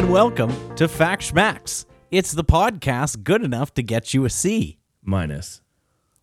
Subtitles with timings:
[0.00, 1.84] And welcome to Fact Schmacks.
[2.10, 4.78] It's the podcast good enough to get you a C.
[5.02, 5.60] Minus.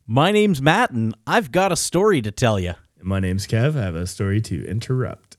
[0.08, 2.74] My name's Matt, and I've got a story to tell you.
[3.04, 3.78] My name's Kev.
[3.78, 5.38] I have a story to interrupt.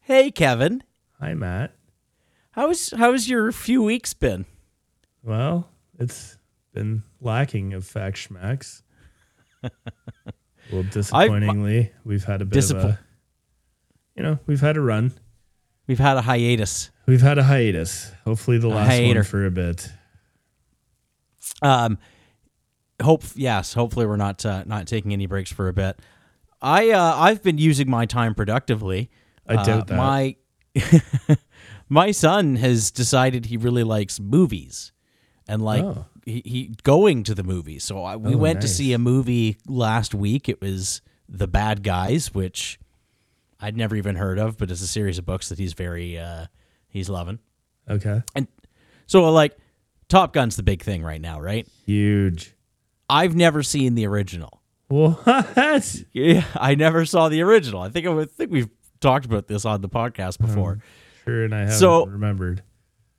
[0.00, 0.82] Hey, Kevin,
[1.20, 1.76] Hi, Matt.
[2.50, 4.44] how's how's your few weeks been?
[5.22, 6.38] Well, it's
[6.74, 8.82] been lacking of fact schmacks.
[9.62, 13.00] well, disappointingly, we've had a bit Disappo- of a,
[14.16, 15.12] you know, we've had a run.
[15.86, 16.90] We've had a hiatus.
[17.06, 18.12] We've had a hiatus.
[18.24, 19.88] Hopefully, the last one for a bit.
[21.62, 21.98] Um,
[23.00, 26.00] hope yes, hopefully we're not uh, not taking any breaks for a bit.
[26.60, 29.10] I uh, I've been using my time productively.
[29.46, 29.96] I Uh, doubt that.
[29.96, 30.36] My
[31.88, 34.92] my son has decided he really likes movies,
[35.48, 36.06] and like Oh.
[36.24, 37.84] he, he going to the movies.
[37.84, 40.48] So I, we Oh, went to see a movie last week.
[40.48, 42.78] It was The Bad Guys, which
[43.60, 46.46] I'd never even heard of, but it's a series of books that he's very uh,
[46.96, 47.38] he's loving.
[47.88, 48.22] Okay.
[48.34, 48.48] And
[49.06, 49.56] so like
[50.08, 51.68] Top Gun's the big thing right now, right?
[51.84, 52.54] Huge.
[53.08, 54.62] I've never seen the original.
[54.88, 56.02] What?
[56.12, 57.80] Yeah, I never saw the original.
[57.82, 58.68] I think I think we've
[59.00, 60.78] talked about this on the podcast before.
[61.24, 62.62] Sure, and I haven't So- remembered.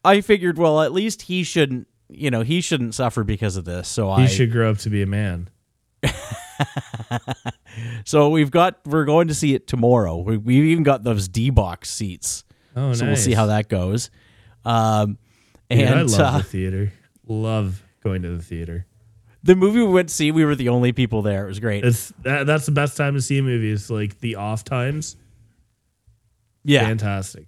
[0.05, 3.89] I figured, well, at least he shouldn't, you know, he shouldn't suffer because of this.
[3.89, 5.49] So He I, should grow up to be a man.
[8.05, 10.17] so we've got, we're going to see it tomorrow.
[10.17, 12.43] We, we've even got those D box seats,
[12.79, 14.11] Oh, so we'll see how that goes.
[14.63, 15.17] Um,
[15.69, 16.93] Dude, and I love uh, the theater.
[17.27, 18.85] Love going to the theater.
[19.43, 21.45] the movie we went to see, we were the only people there.
[21.45, 21.83] It was great.
[21.83, 23.71] It's that, that's the best time to see a movie.
[23.71, 25.15] It's like the off times.
[26.63, 26.85] yeah.
[26.85, 27.47] Fantastic.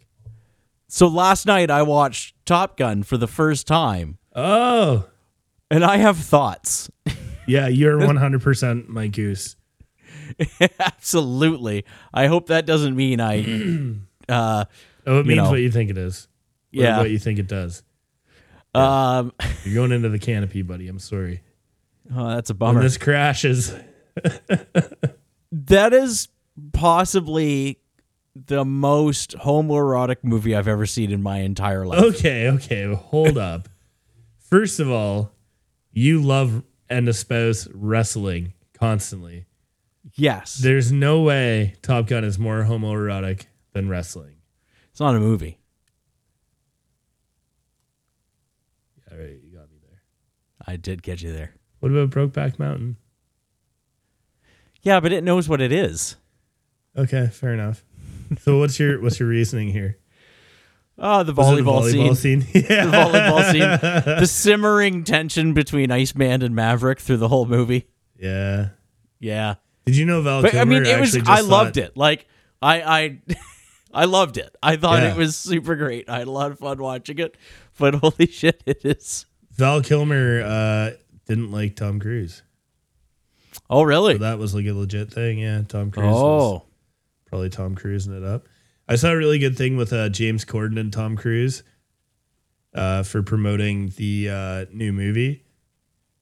[0.88, 5.06] So last night I watched Top Gun for the first time, Oh,
[5.70, 6.90] and I have thoughts.
[7.48, 9.56] yeah, you're 100% my goose.
[10.80, 11.86] Absolutely.
[12.14, 13.96] I hope that doesn't mean I.
[14.30, 14.66] uh,
[15.10, 15.50] Oh, it means know.
[15.50, 16.28] what you think it is.
[16.72, 17.00] Yeah.
[17.00, 17.82] what you think it does.
[18.76, 19.34] um,
[19.66, 20.88] You're going into the canopy, buddy.
[20.88, 21.42] I'm sorry.
[22.16, 22.82] oh, that's a When bummer.
[22.84, 23.74] this crashes,
[25.52, 26.28] that is
[26.74, 27.80] possibly
[28.36, 32.04] the most homoerotic movie I've ever seen in my entire life.
[32.16, 33.68] okay, okay, hold up.
[34.38, 35.32] First of all,
[35.92, 39.46] you love and espouse wrestling constantly.
[40.16, 44.36] Yes, There's no way Top Gun is more homoerotic than wrestling.
[45.00, 45.58] It's not a movie.
[49.10, 50.02] All right, you got me there.
[50.68, 51.54] I did get you there.
[51.80, 52.98] What about Brokeback Mountain?
[54.82, 56.18] Yeah, but it knows what it is.
[56.98, 57.86] Okay, fair enough.
[58.42, 60.00] So what's your what's your reasoning here?
[60.98, 62.42] Oh, the Was it volleyball, the volleyball scene.
[62.42, 62.64] scene?
[62.70, 62.86] yeah.
[62.86, 64.16] The volleyball scene.
[64.20, 67.88] The simmering tension between Iceman and Maverick through the whole movie.
[68.20, 68.72] Yeah.
[69.22, 69.56] Yeah.
[69.86, 71.16] Did you know Val But Kilmer I mean, it was.
[71.16, 71.96] actually just I loved it.
[71.96, 72.28] Like
[72.62, 73.22] I, I,
[73.94, 74.56] I loved it.
[74.62, 75.12] I thought Yeah.
[75.14, 76.10] it was super great.
[76.10, 77.36] I had a lot of fun watching it.
[77.78, 79.26] But holy shit, it is.
[79.52, 80.92] Val Kilmer uh,
[81.26, 82.44] didn't like Tom Cruise.
[83.70, 84.14] Oh really?
[84.14, 85.40] So that was like a legit thing.
[85.40, 86.06] Yeah, Tom Cruise.
[86.06, 86.66] was oh,
[87.26, 88.48] probably Tom cruising it up.
[88.88, 91.64] I saw a really good thing with uh, James Corden and Tom Cruise
[92.74, 95.44] uh, for promoting the uh, new movie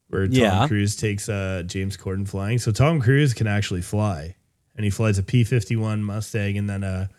[0.09, 0.67] where Tom Yeah.
[0.67, 2.57] Cruise takes uh, James Corden flying.
[2.59, 4.35] So Tom Cruise can actually fly,
[4.75, 7.09] and he flies a P fifty one Mustang and then a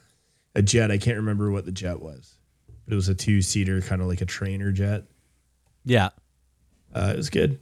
[0.59, 0.91] a jet.
[0.91, 2.37] I can't remember what the jet was,
[2.85, 5.05] but it was a two seater, kind of like a trainer jet.
[5.85, 6.11] yeah.
[6.95, 7.61] Uh, it was good.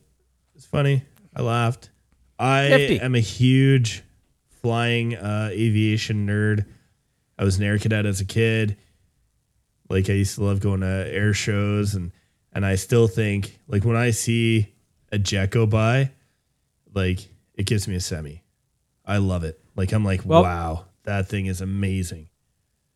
[0.54, 1.02] It's funny.
[1.34, 1.90] I laughed.
[2.38, 3.00] I Nifty.
[3.00, 4.04] am a huge
[4.62, 6.64] flying uh, aviation nerd.
[7.36, 8.76] I was an air cadet as a kid.
[9.90, 12.12] Like I used to love going to air shows and
[12.52, 14.72] and I still think like when I see
[15.12, 16.12] a jet go by,
[16.94, 18.42] like it gives me a semi.
[19.04, 19.60] I love it.
[19.74, 22.28] Like I'm like, Well- wow, that thing is amazing.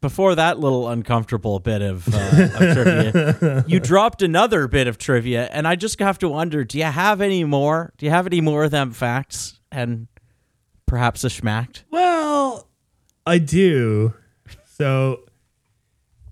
[0.01, 5.47] Before that little uncomfortable bit of, uh, of trivia, you dropped another bit of trivia,
[5.53, 7.93] and I just have to wonder: Do you have any more?
[7.99, 10.09] Do you have any more of them facts and
[10.87, 11.83] perhaps a schmacked?
[11.91, 12.67] Well,
[13.27, 14.15] I do.
[14.65, 15.25] So,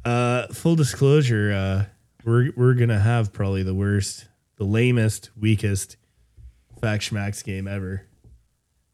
[0.06, 1.84] uh, full disclosure, uh,
[2.24, 5.98] we're we're gonna have probably the worst, the lamest, weakest
[6.80, 8.06] fact schmacks game ever.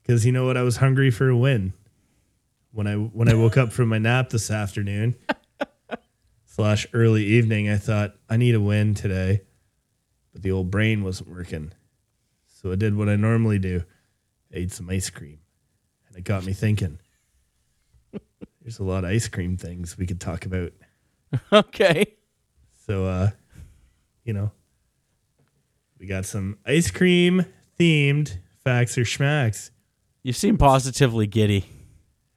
[0.03, 1.75] Because you know what, I was hungry for a win
[2.75, 5.15] when I when I woke up from my nap this afternoon
[6.45, 7.71] slash early evening.
[7.71, 9.43] I thought I need a win today,
[10.33, 11.73] but the old brain wasn't working,
[12.47, 13.85] so I did what I normally do:
[14.53, 15.39] I ate some ice cream,
[16.09, 16.99] and it got me thinking.
[18.63, 20.73] There's a lot of ice cream things we could talk about.
[21.53, 22.15] Okay.
[22.87, 23.31] So, uh,
[24.23, 24.53] you know,
[25.99, 27.45] we got some ice cream
[27.77, 29.71] themed facts or schmacks.
[30.23, 31.65] You seem positively giddy.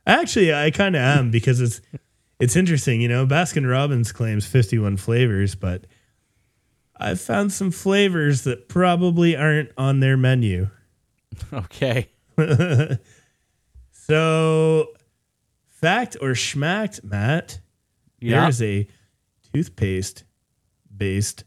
[0.07, 1.81] Actually, I kind of am because it's
[2.39, 5.85] it's interesting, you know, Baskin Robbins claims 51 flavors, but
[6.99, 10.69] I've found some flavors that probably aren't on their menu.
[11.53, 12.09] Okay.
[13.91, 14.93] So,
[15.67, 17.59] fact or schmacked, Matt?
[18.21, 18.39] Yeah.
[18.39, 18.87] There is a
[19.53, 20.23] toothpaste
[20.95, 21.43] based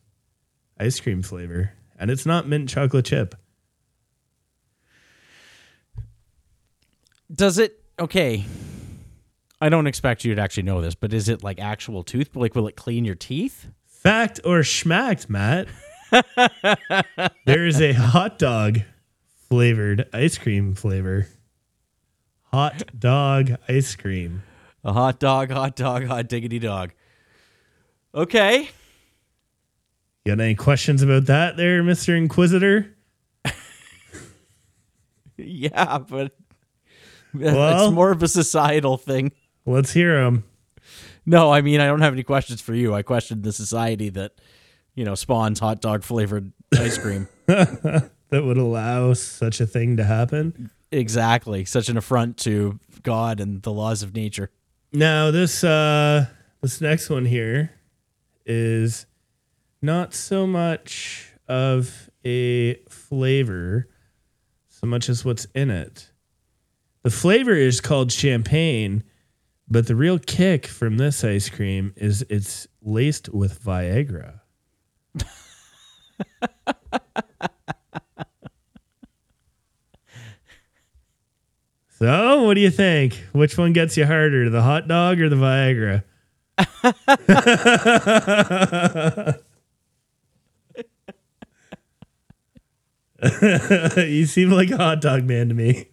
[0.79, 3.35] ice cream flavor, and it's not mint chocolate chip.
[7.33, 7.80] Does it?
[8.00, 8.47] Okay.
[9.61, 12.35] I don't expect you to actually know this, but is it like actual tooth?
[12.35, 13.67] Like, will it clean your teeth?
[13.87, 15.69] Fact or schmacked, Matt?
[17.44, 18.81] there is a hot dog
[19.50, 21.29] flavored ice cream flavor.
[22.44, 24.43] Hot dog ice cream.
[24.82, 26.93] A hot dog, hot dog, hot diggity dog.
[28.14, 28.70] Okay.
[30.25, 32.17] You got any questions about that there, Mr.
[32.17, 32.97] Inquisitor?
[35.43, 36.37] Yeah, but
[37.35, 39.32] Well- it's more of a societal thing.
[39.67, 40.44] Let's hear them.
[41.27, 42.94] No, I mean I don't have any questions for you.
[42.94, 44.32] I questioned the society that,
[44.94, 47.29] you know, spawns hot dog flavored ice cream.
[48.31, 50.71] That would allow such a thing to happen.
[50.93, 51.65] exactly.
[51.65, 54.50] Such an affront to God and the laws of nature.
[54.93, 56.26] Now this uh
[56.61, 57.73] this next one here
[58.47, 59.06] is
[59.83, 63.88] not so much of a flavor
[64.69, 66.10] so much as what's in it.
[67.02, 69.02] The flavor is called champagne,
[69.69, 74.41] but the real kick from this ice cream is it's laced with Viagra.
[81.99, 83.14] so, what do you think?
[83.32, 86.05] Which one gets you harder, the hot dog or the Viagra?
[93.97, 95.88] you seem like a hot dog man to me.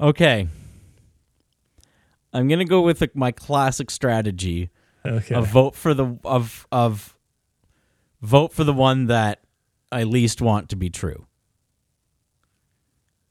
[0.00, 0.48] Okay.
[2.32, 4.70] I'm gonna go with my classic strategy
[5.04, 5.34] Okay.
[5.34, 7.16] of vote for the of of
[8.22, 9.40] vote for the one that
[9.90, 11.26] I least want to be true.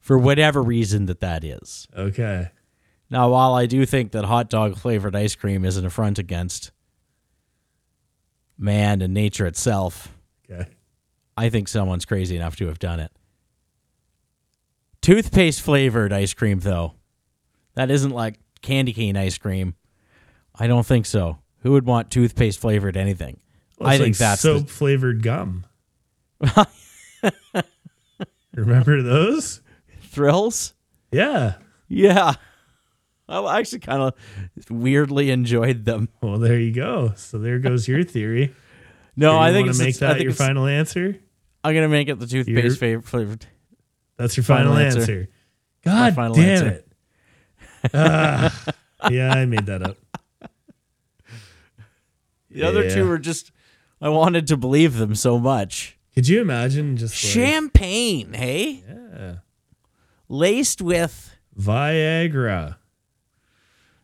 [0.00, 1.86] For whatever reason that that is.
[1.96, 2.50] Okay.
[3.08, 6.70] Now, while I do think that hot dog flavored ice cream is an affront against
[8.58, 10.14] man and nature itself,
[10.50, 10.68] Okay.
[11.36, 13.12] I think someone's crazy enough to have done it.
[15.02, 16.94] Toothpaste flavored ice cream, though,
[17.74, 19.74] that isn't like candy cane ice cream.
[20.54, 21.38] I don't think so.
[21.62, 23.40] Who would want toothpaste flavored anything?
[23.80, 25.64] I It's think like that's soap flavored gum.
[28.54, 29.60] Remember those?
[30.02, 30.74] thrills.
[31.12, 31.54] Yeah.
[31.88, 32.34] Yeah,
[33.28, 34.14] I actually kind of
[34.70, 36.08] weirdly enjoyed them.
[36.20, 37.12] Well, there you go.
[37.16, 38.54] So there goes your theory.
[39.16, 41.16] No, You I think it's to make I that think your final answer.
[41.64, 43.44] I'm gonna make it the toothpaste Your- flavored.
[44.20, 45.00] That's your final, Final answer.
[45.00, 45.28] answer.
[45.82, 46.68] God final damn answer.
[46.68, 46.86] it.
[47.94, 48.64] Ah,
[49.10, 49.96] yeah, I made that up.
[52.50, 52.94] The other Yeah.
[52.94, 53.52] two were just.
[54.00, 55.96] I wanted to believe them so much.
[56.14, 59.34] Could you imagine just like, Champagne, hey, yeah,
[60.28, 61.36] laced with.
[61.58, 62.76] Viagra?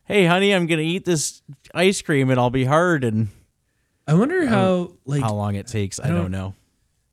[0.04, 1.42] Hey, honey, I'm gonna eat this
[1.74, 3.28] ice cream and I'll be hard and
[4.06, 5.98] I wonder how like how long it takes.
[5.98, 6.54] I don't- don't know.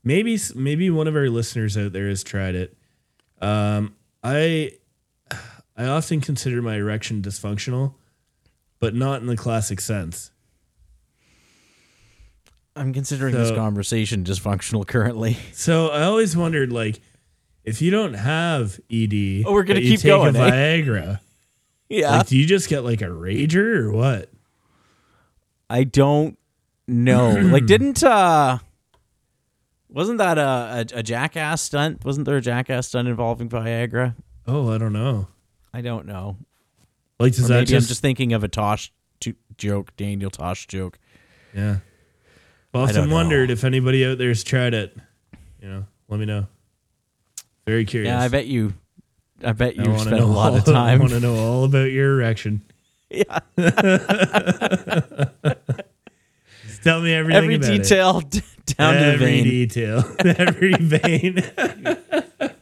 [0.03, 2.77] maybe maybe one of our listeners out there has tried it.
[3.43, 4.71] Um, I
[5.75, 7.95] I often consider my erection dysfunctional,
[8.79, 10.31] but not in the classic sense.
[12.75, 15.37] I'm considering this conversation dysfunctional currently.
[15.53, 17.01] So I always wondered, like,
[17.63, 20.49] if you don't have ED, Oh, we're gonna but you keep take going, a eh?
[20.81, 21.19] Viagra.
[21.89, 24.29] Yeah, Like, do you just get like a rager or what?
[25.69, 26.39] I don't
[26.87, 27.29] know.
[27.29, 28.57] like, didn't uh,
[29.93, 32.03] wasn't that a, a a jackass stunt?
[32.03, 34.15] Wasn't there a jackass stunt involving Viagra?
[34.47, 35.27] Oh, I don't know.
[35.73, 36.37] I don't know.
[37.19, 40.29] Like, does Or that maybe just, I'm just thinking of a Tosh jo- joke, Daniel
[40.29, 40.99] Tosh joke.
[41.55, 41.77] yeah?
[42.73, 44.97] Well, I often wondered if anybody out there's tried it.
[45.61, 46.47] You know, let me know.
[47.65, 48.09] Very curious.
[48.09, 48.73] Yeah, I bet you.
[49.45, 50.75] I bet you spent a lot of time.
[50.75, 52.61] I want to know all about your erection.
[53.09, 53.39] yeah,
[56.65, 57.43] Just tell me everything.
[57.43, 58.43] every about it.
[58.77, 59.43] down to the every vein.
[59.43, 61.43] detail, every vein.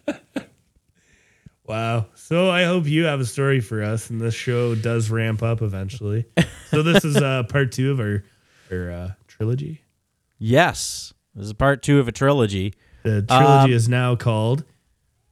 [1.65, 2.05] wow.
[2.15, 5.61] So I hope you have a story for us, and this show does ramp up
[5.61, 6.25] eventually.
[6.69, 8.23] So this is uh, part two of our
[8.71, 9.81] our uh, trilogy.
[10.37, 12.73] Yes, this is part two of a trilogy.
[13.03, 14.63] The trilogy Um, is now called,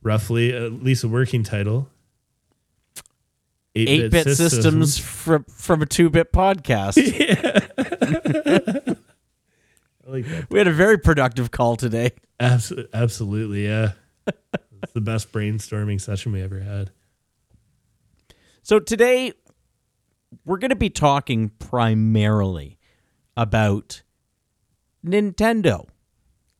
[0.03, 1.89] roughly, at least a working title.
[3.75, 6.97] Eight bit systems from from a two bit podcast.
[7.77, 8.95] I
[10.11, 10.49] like that.
[10.49, 12.11] we had a very productive call today.
[12.39, 13.91] Abs- absolutely, yeah.
[14.83, 16.91] it's the best brainstorming session we ever had.
[18.63, 19.33] So today,
[20.45, 22.77] we're going to be talking primarily
[23.35, 24.01] about
[25.05, 25.87] Nintendo.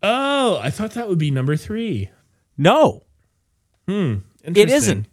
[0.02, 2.10] Oh, I thought that would be number three.
[2.58, 3.04] No,
[3.88, 4.16] Hmm.
[4.44, 5.08] it isn't.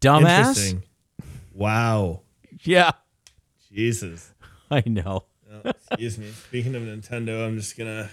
[0.00, 0.38] Dumbass.
[0.48, 0.84] Interesting.
[1.52, 2.22] Wow.
[2.64, 2.92] Yeah,
[3.72, 4.32] Jesus.
[4.70, 5.24] I know.
[5.64, 6.30] Excuse me.
[6.30, 8.08] Speaking of Nintendo, I'm just gonna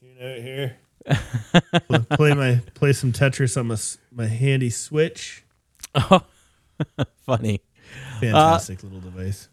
[0.00, 0.76] tune out here.
[2.10, 3.76] Play my play some Tetris on my
[4.12, 5.44] my handy Switch.
[5.94, 6.22] Oh,
[7.26, 7.60] Funny.
[8.20, 9.48] Fantastic little device.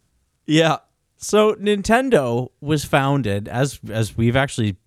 [0.45, 0.77] Yeah.
[1.17, 4.77] So Nintendo was founded as as we've actually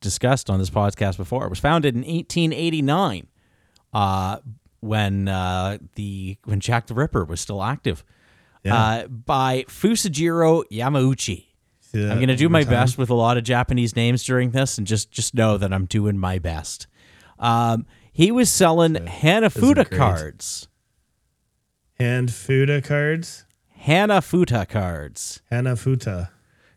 [0.00, 1.46] discussed on this podcast before.
[1.46, 3.26] It was founded in 1889,
[3.92, 4.38] uh,
[4.80, 8.04] when uh, the when Jack the Ripper was still active,
[8.64, 8.76] Yeah.
[8.76, 11.46] uh, by Fusajiro Yamauchi.
[11.92, 12.70] That I'm gonna do my time?
[12.70, 15.84] best with a lot of Japanese names during this, and just just know that I'm
[15.84, 16.88] doing my best.
[17.38, 20.66] Um, he was selling Hanafuda cards.
[22.00, 23.44] Hanafuda cards.
[23.82, 25.42] Hanafuda cards.
[25.52, 26.30] Hanafuta.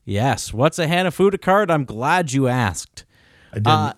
[0.06, 0.54] Yes.
[0.54, 1.72] What's a Hanafuda card?
[1.72, 3.06] I'm glad you asked.
[3.52, 3.68] I didn't.
[3.68, 3.94] Uh,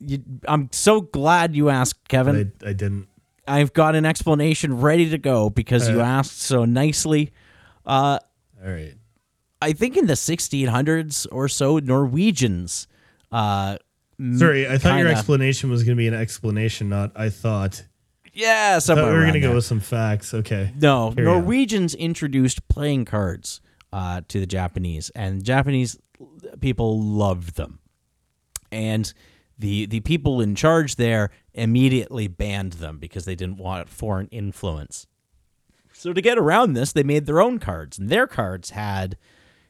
[0.00, 2.52] you, I'm so glad you asked, Kevin.
[2.64, 3.08] I, I didn't.
[3.48, 7.32] I've got an explanation ready to go because you asked so nicely.
[7.84, 8.18] Uh,
[8.64, 8.94] All right.
[9.62, 12.88] I think in the 1600s or so, Norwegians.
[13.32, 13.78] Uh,
[14.36, 17.84] Sorry, I thought your kinda- explanation was going to be an explanation, not I thought.
[18.32, 20.34] Yeah, I somewhere we were going to go with some facts.
[20.34, 20.72] Okay.
[20.78, 21.14] No, on.
[21.16, 23.60] Norwegians introduced playing cards
[23.92, 25.98] uh, to the Japanese, and Japanese
[26.60, 27.78] people loved them.
[28.70, 29.12] And
[29.58, 35.06] the the people in charge there immediately banned them because they didn't want foreign influence.
[35.92, 39.16] So to get around this, they made their own cards, and their cards had,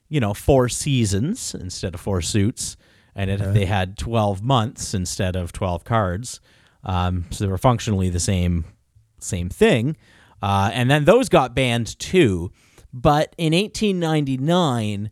[0.08, 2.76] you know, four seasons instead of four suits,
[3.14, 6.40] and it, they had twelve months instead of twelve cards.
[6.82, 8.64] Um, so they were functionally the same
[9.20, 9.96] same thing.
[10.42, 12.50] Uh, and then those got banned too.
[12.92, 15.10] But in 1899,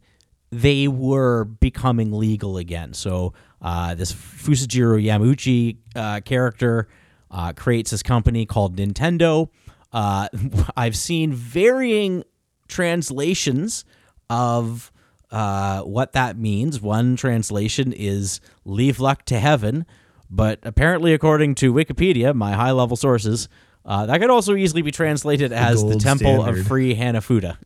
[0.54, 2.94] they were becoming legal again.
[2.94, 6.86] So uh, this Fusajiro Yamauchi uh, character
[7.30, 9.48] uh, creates this company called Nintendo.
[9.92, 10.28] Uh,
[10.76, 12.22] I've seen varying
[12.68, 13.84] translations
[14.30, 14.92] of
[15.32, 16.80] uh, what that means.
[16.80, 19.86] One translation is "leave luck to heaven,"
[20.30, 23.48] but apparently, according to Wikipedia, my high-level sources,
[23.84, 26.64] uh, that could also easily be translated as the gold Temple of.
[26.66, 27.56] Free Hanafuda.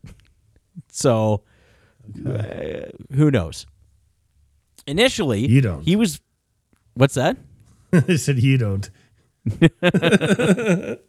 [0.91, 1.43] so,
[2.25, 3.65] uh, who knows?
[4.87, 5.83] Initially, You don't.
[5.83, 6.19] He was.
[6.95, 7.37] What's that?
[7.93, 8.89] I said you don't.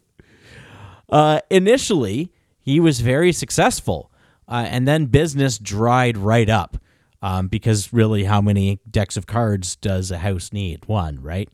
[1.09, 2.31] Uh, initially,
[2.61, 4.09] he was very successful,
[4.47, 6.77] uh, and then business dried right up
[7.21, 10.85] um, because really, how many decks of cards does a house need?
[10.87, 11.49] One, right?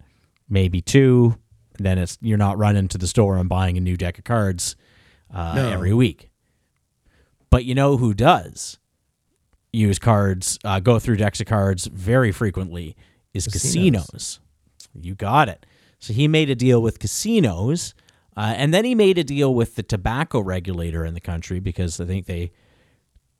[0.47, 1.37] Maybe two.
[1.79, 4.75] Then it's you're not running to the store and buying a new deck of cards
[5.33, 5.69] uh, No.
[5.71, 6.29] every week.
[7.49, 8.77] But you know who does
[9.77, 12.95] use cards, uh, go through decks of cards very frequently
[13.33, 14.07] is Casinos.
[14.07, 14.39] casinos.
[14.99, 15.65] You got it.
[15.99, 17.93] So he made a deal with casinos,
[18.35, 21.99] uh, and then he made a deal with the tobacco regulator in the country because
[21.99, 22.51] I think they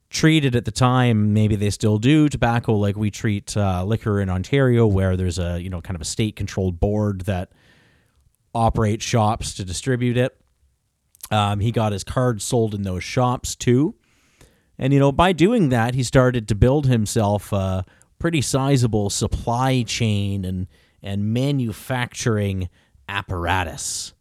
[0.10, 4.30] treated at the time, maybe they still do, tobacco like we treat uh, liquor in
[4.30, 7.52] Ontario, where there's a you know kind of a state-controlled board that
[8.56, 10.36] operates shops to distribute it.
[11.30, 13.96] Um, he got his cards sold in those shops too.
[14.80, 17.84] And, you know, by doing that, he started to build himself a
[18.20, 20.68] pretty sizable supply chain and,
[21.02, 22.70] and manufacturing
[23.10, 24.14] apparatus.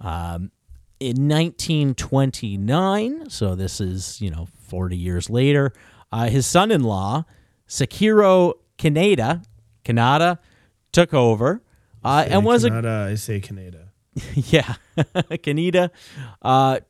[0.00, 0.50] Um,
[1.00, 5.72] in 1929, so this is, you know, 40 years later,
[6.12, 7.24] uh, his son in law,
[7.68, 9.44] Sekiryo Kaneda,
[9.84, 10.38] Kanada,
[10.92, 11.62] took over
[12.04, 13.88] uh, and was a Canada, I say Canada.
[14.34, 15.90] yeah, Kaneda
[16.42, 16.80] uh,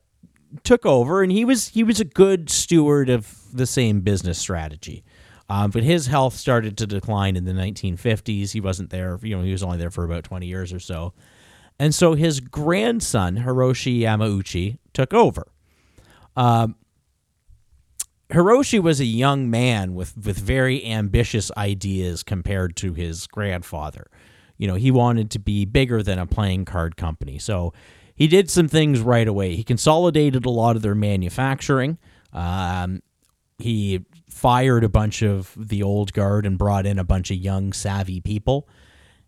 [0.62, 5.04] took over, and he was he was a good steward of the same business strategy.
[5.49, 8.52] Um, but his health started to decline in the 1950s.
[8.52, 11.12] He wasn't there, you know, he was only there for about 20 years or so,
[11.78, 15.46] and so his grandson Hiroshi Yamauchi took over.
[16.37, 16.76] Um,
[18.30, 24.06] Hiroshi was a young man with with very ambitious ideas compared to his grandfather.
[24.56, 27.38] You know, he wanted to be bigger than a playing card company.
[27.38, 27.73] So
[28.14, 29.56] he did some things right away.
[29.56, 31.99] He consolidated a lot of their manufacturing.
[32.33, 33.02] Um,
[33.59, 37.73] he fired a bunch of the old guard and brought in a bunch of young,
[37.73, 38.68] savvy people.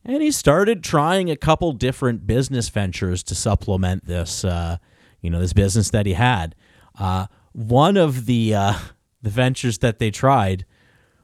[0.05, 4.77] And he started trying a couple different business ventures to supplement this, uh,
[5.21, 6.55] you know, this business that he had.
[6.99, 8.75] Uh, one of the uh,
[9.23, 10.65] the ventures that they tried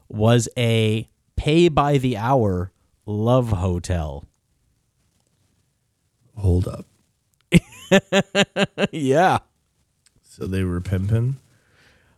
[0.09, 2.73] was a pay by the hour
[3.05, 4.25] love hotel.
[6.35, 6.85] Hold up.
[8.91, 9.39] yeah.
[10.23, 11.37] So they were pimping.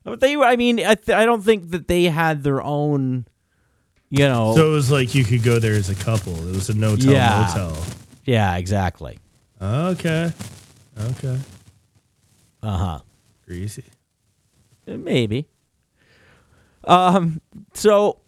[0.03, 3.25] But they, I mean, I, th- I don't think that they had their own,
[4.09, 4.53] you know.
[4.55, 6.33] So it was like you could go there as a couple.
[6.47, 7.47] It was a no tell Yeah.
[7.47, 7.77] motel.
[8.25, 9.17] yeah, exactly.
[9.61, 10.31] Okay.
[10.99, 11.39] Okay.
[12.61, 12.99] Uh huh.
[13.45, 13.83] Greasy.
[14.85, 15.47] Maybe.
[16.83, 17.41] Um.
[17.73, 18.19] So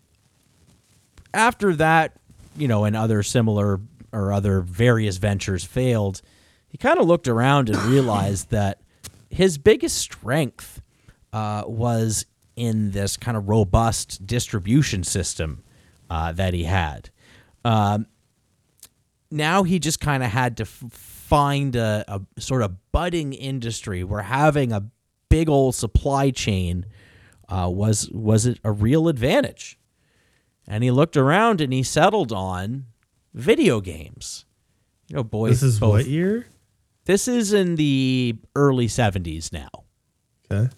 [1.33, 2.17] after that,
[2.57, 3.79] you know, and other similar
[4.11, 6.21] or other various ventures failed,
[6.77, 8.81] he kind of looked around and realized that
[9.29, 10.81] his biggest strength
[11.33, 15.63] uh, was in this kind of robust distribution system
[16.09, 17.09] uh, that he had.
[17.65, 18.05] Um,
[19.31, 24.03] now he just kind of had to f- find a, a sort of budding industry
[24.03, 24.83] where having a
[25.29, 26.85] big old supply chain
[27.49, 29.77] uh, was was it a real advantage.
[30.67, 32.85] And he looked around and he settled on
[33.33, 34.45] video games.
[35.07, 35.61] You know, boys.
[35.61, 36.45] This is both- what year?
[37.07, 39.69] This is in the early '70s now.
[40.51, 40.69] Okay.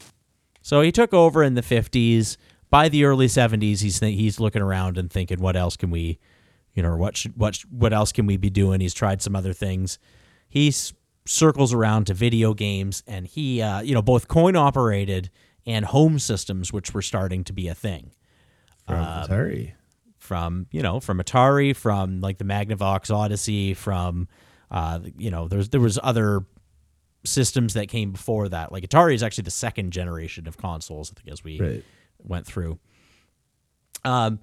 [0.62, 2.38] So he took over in the 50s.
[2.70, 6.20] By the early 70s, he's th- he's looking around and thinking, what else can we,
[6.76, 8.80] you know, what should, what sh- what else can we be doing?
[8.80, 9.98] He's tried some other things.
[10.48, 10.94] He s-
[11.26, 15.32] circles around to video games, and he, uh, you know, both coin operated
[15.66, 18.12] and home systems, which were starting to be a thing.
[18.86, 19.72] From Um, Atari.
[20.20, 24.28] From you know, from Atari, from like the Magnavox Odyssey, from
[24.72, 26.46] uh, you know, there's there was other
[27.26, 28.72] systems that came before that.
[28.72, 31.84] Like Atari is actually the second generation of consoles, I think, as we Right.
[32.20, 32.80] went through.
[34.06, 34.40] Um,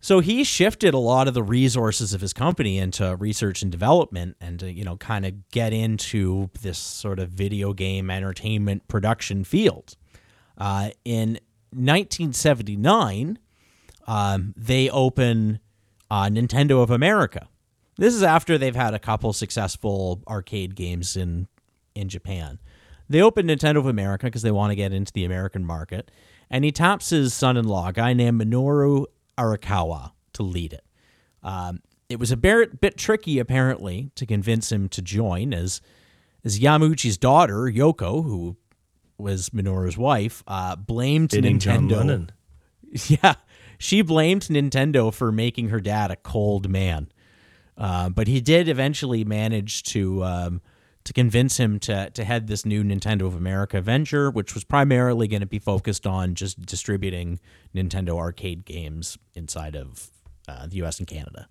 [0.00, 4.36] so he shifted a lot of the resources of his company into research and development,
[4.40, 9.42] and to you know kind of get into this sort of video game entertainment production
[9.44, 9.96] field.
[10.58, 11.38] Uh, in
[11.70, 13.38] 1979,
[14.06, 15.58] um, they open
[16.10, 17.48] uh, Nintendo of America.
[17.98, 21.48] This is after they've had a couple successful arcade games in
[21.94, 22.58] in Japan.
[23.08, 26.10] They open Nintendo of America because they want to get into the American market,
[26.50, 29.06] and he taps his son-in-law, a guy named Minoru
[29.38, 30.84] Arakawa, to lead it.
[31.42, 35.80] Um, it was a bit, bit tricky, apparently, to convince him to join, as
[36.44, 38.56] as Yamauchi's daughter Yoko, who
[39.18, 42.28] was Minoru's wife, uh, blamed Nintendo.
[43.08, 43.34] Yeah,
[43.78, 47.08] she blamed Nintendo for making her dad a cold man.
[47.78, 50.60] Uh, but he did eventually manage to um,
[51.04, 55.28] to convince him to to head this new Nintendo of America venture, which was primarily
[55.28, 57.38] going to be focused on just distributing
[57.74, 60.10] Nintendo arcade games inside of
[60.48, 60.98] uh, the U.S.
[60.98, 61.48] and Canada.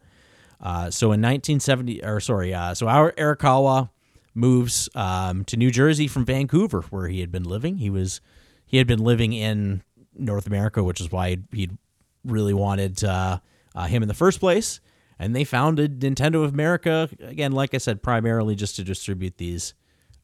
[0.60, 3.90] Uh, so in 1970, or sorry, uh, so our Arakawa
[4.34, 7.78] moves um, to New Jersey from Vancouver, where he had been living.
[7.78, 8.22] He was
[8.66, 9.84] he had been living in
[10.18, 11.78] North America, which is why he'd
[12.24, 13.40] really wanted uh,
[13.76, 14.80] him in the first place.
[15.18, 19.74] And they founded Nintendo of America again, like I said, primarily just to distribute these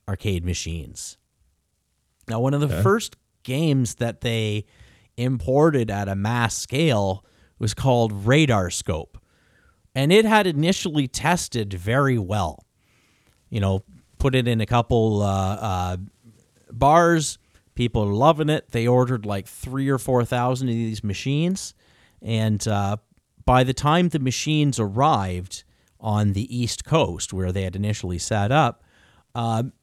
[0.07, 1.17] arcade machines.
[2.27, 4.65] Now, one of the first games that they
[5.17, 7.25] imported at a mass scale
[7.59, 9.17] was called Radar Scope,
[9.93, 12.65] and it had initially tested very well.
[13.49, 13.83] You know,
[14.17, 15.97] put it in a couple uh, uh,
[16.71, 17.37] bars.
[17.75, 18.71] People are loving it.
[18.71, 21.73] They ordered like three or four thousand of these machines,
[22.21, 22.97] and uh,
[23.51, 25.65] by the time the machines arrived
[25.99, 28.81] on the East Coast, where they had initially set up,
[29.35, 29.73] um,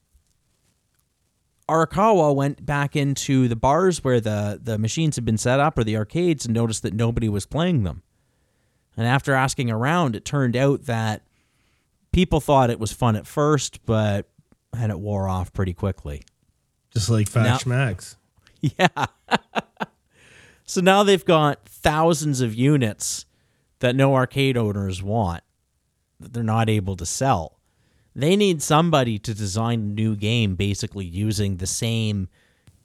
[1.68, 5.84] Arakawa went back into the bars where the, the machines had been set up or
[5.84, 8.02] the arcades and noticed that nobody was playing them.
[8.96, 11.26] And after asking around, it turned out that
[12.10, 14.30] people thought it was fun at first, but
[14.74, 16.22] and it wore off pretty quickly.
[16.94, 18.16] Just like Fat Now- Schmacks.
[18.62, 18.88] Yeah.
[20.64, 23.26] so now they've got thousands of units
[23.80, 25.42] that no arcade owners want
[26.20, 27.58] that they're not able to sell.
[28.14, 32.28] They need somebody to design a new game basically using the same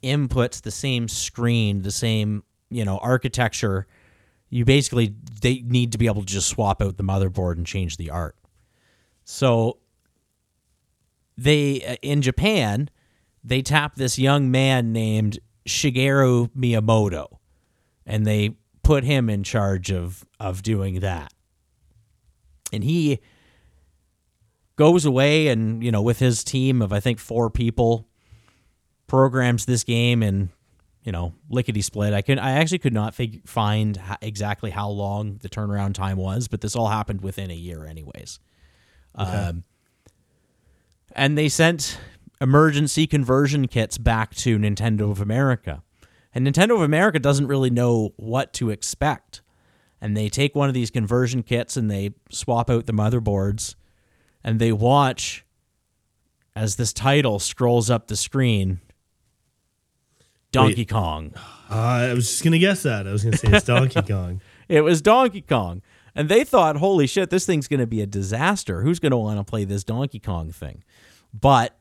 [0.04, 3.88] inputs, the same screen, the same, you know, architecture.
[4.50, 7.98] You basically they need to be able to just swap out the motherboard and change
[7.98, 8.36] the art.
[9.24, 9.80] So
[11.38, 12.90] they uh, in Japan,
[13.44, 17.38] they tap this young man named Shigeru Miyamoto,
[18.06, 21.34] and they put him in charge of of doing that.
[22.72, 23.20] And he
[24.76, 28.08] goes away and you know with his team of I think four people
[29.08, 30.50] programs this game and
[31.04, 32.14] you know lickety split.
[32.14, 36.48] I could I actually could not fig- find exactly how long the turnaround time was,
[36.48, 38.40] but this all happened within a year, anyways.
[39.16, 39.64] Um,
[41.16, 42.00] and they sent
[42.42, 45.84] emergency conversion kits back to Nintendo of America.
[46.34, 49.43] And Nintendo of America doesn't really know what to expect.
[50.04, 53.76] And they take one of these conversion kits and they swap out the motherboards
[54.44, 55.46] and they watch
[56.58, 58.82] as this title scrolls up the screen
[60.52, 60.90] Donkey Wait.
[60.90, 61.32] Kong.
[61.72, 61.74] Uh,
[62.10, 63.08] I was just gonna guess that.
[63.08, 64.42] I was gonna say it's Donkey Kong.
[64.68, 65.82] It was Donkey Kong.
[66.16, 68.82] And they thought, holy shit, this thing's going to be a disaster.
[68.82, 70.84] Who's going to want to play this Donkey Kong thing?
[71.34, 71.76] But,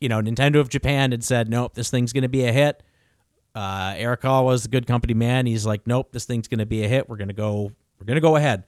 [0.00, 2.82] you know, Nintendo of Japan had said, nope, this thing's going to be a hit.
[3.54, 5.46] Uh, Arakawa was a good company man.
[5.46, 7.08] He's like, nope, this thing's going to be a hit.
[7.08, 8.64] We're going to go, we're going to go ahead.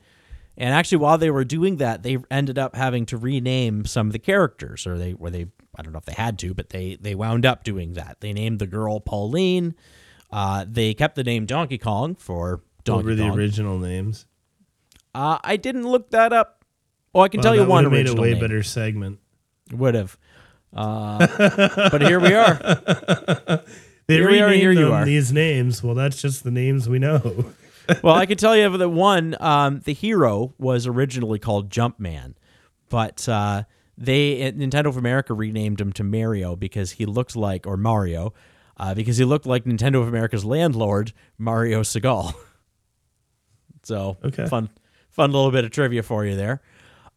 [0.56, 4.12] And actually, while they were doing that, they ended up having to rename some of
[4.14, 5.46] the characters, or they, were they,
[5.76, 8.18] I don't know if they had to, but they, they wound up doing that.
[8.20, 9.74] They named the girl Pauline.
[10.30, 13.38] Uh, they kept the name Donkey Kong for Donkey What were the Kong.
[13.38, 14.24] original names?
[15.14, 16.64] Uh, I didn't look that up.
[17.14, 18.40] Oh, I can Well, tell you that one would've made a way name.
[18.40, 19.18] better segment.
[19.72, 20.16] Would have.
[20.74, 21.26] Uh,
[21.90, 23.62] but here we are.
[24.08, 25.04] They Here renamed here you them are.
[25.04, 25.82] these names.
[25.82, 27.46] Well, that's just the names we know.
[28.02, 32.34] Well, I can tell you that one, um, the hero was originally called Jumpman,
[32.88, 33.62] but uh,
[33.96, 38.34] they Nintendo of America renamed him to Mario because he looked like, or Mario,
[38.76, 42.34] uh, because he looked like Nintendo of America's landlord, Mario Segal.
[43.84, 44.46] So Okay.
[44.46, 44.68] fun,
[45.10, 46.60] fun little bit of trivia for you there.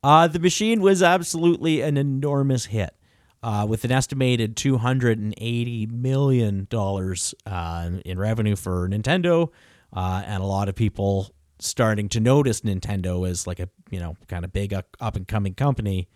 [0.03, 2.93] Uh, the machine was absolutely an enormous hit,
[3.41, 9.49] uh, with an estimated two hundred and eighty million dollars uh, in revenue for Nintendo,
[9.93, 14.15] uh, and a lot of people starting to notice Nintendo as like a you know
[14.27, 16.07] kind of big up and coming company,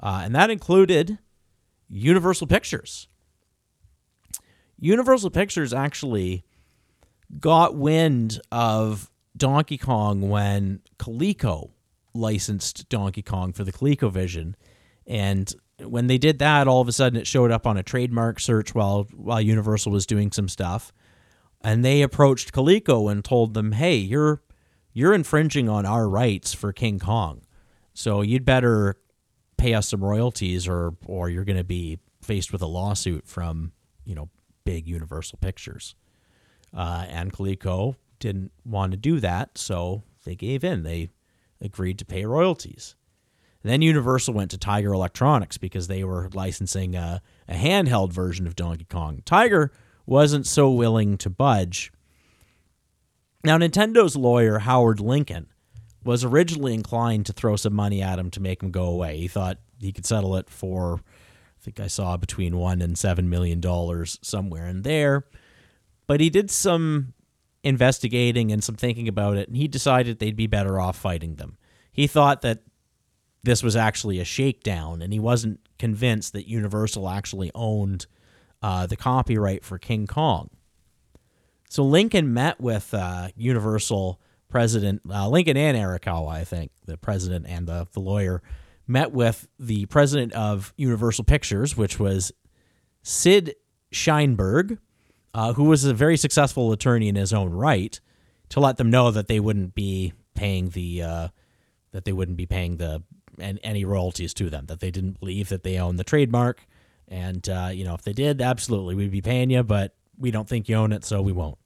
[0.00, 1.18] uh, and that included
[1.88, 3.08] Universal Pictures.
[4.78, 6.44] Universal Pictures actually
[7.40, 11.70] got wind of Donkey Kong when Coleco
[12.14, 14.54] licensed Donkey Kong for the ColecoVision,
[15.06, 18.40] and when they did that, all of a sudden it showed up on a trademark
[18.40, 20.92] search while while Universal was doing some stuff,
[21.62, 24.42] and they approached Coleco and told them, "Hey, you're
[24.92, 27.42] you're infringing on our rights for King Kong,
[27.94, 28.96] so you'd better
[29.56, 33.72] pay us some royalties, or or you're going to be faced with a lawsuit from
[34.04, 34.28] you know
[34.64, 35.94] big Universal Pictures."
[36.74, 40.82] uh, and Coleco didn't want to do that, so they gave in.
[40.82, 41.10] They
[41.60, 42.94] agreed to pay royalties.
[43.62, 48.56] Then Universal went to Tiger Electronics because they were licensing a, a handheld version of
[48.56, 49.22] Donkey Kong.
[49.24, 49.72] Tiger
[50.06, 51.92] wasn't so willing to budge.
[53.44, 55.48] Now, Nintendo's lawyer, Howard Lincoln,
[56.04, 59.18] was originally inclined to throw some money at him to make him go away.
[59.18, 63.28] He thought he could settle it for, I think I saw between one and seven
[63.28, 65.24] million dollars somewhere in there
[66.08, 67.12] but he did some
[67.62, 71.56] investigating and some thinking about it, and he decided they'd be better off fighting them.
[71.92, 72.62] He thought that
[73.48, 78.06] this was actually a shakedown, and he wasn't convinced that Universal actually owned
[78.60, 80.50] uh, the copyright for King Kong.
[81.70, 87.46] So Lincoln met with uh, Universal president uh, Lincoln and Arakawa, I think, the president
[87.48, 88.42] and the, the lawyer,
[88.86, 92.32] met with the president of Universal Pictures, which was
[93.02, 93.54] Sid
[93.92, 94.78] Sheinberg,
[95.32, 97.98] uh, who was a very successful attorney in his own right,
[98.50, 101.28] to let them know that they wouldn't be paying the uh,
[101.92, 103.02] that they wouldn't be paying the
[103.40, 104.66] an, any royalties to them.
[104.66, 106.66] That they didn't believe that they owned the trademark,
[107.08, 110.48] and uh, you know if they did, absolutely we'd be paying you, but we don't
[110.48, 111.58] think you own it, so we won't.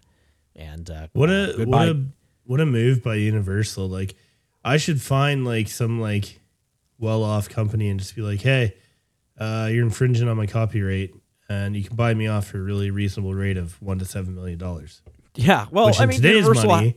[0.55, 1.87] And uh, What a goodbye.
[1.87, 2.05] what a
[2.45, 3.89] what a move by Universal.
[3.89, 4.15] Like
[4.65, 6.41] I should find like some like
[6.99, 8.75] well off company and just be like, hey,
[9.39, 11.11] uh, you're infringing on my copyright
[11.49, 14.35] and you can buy me off for a really reasonable rate of one to seven
[14.35, 15.03] million dollars.
[15.35, 16.97] yeah, well, Which I mean, Universal, money,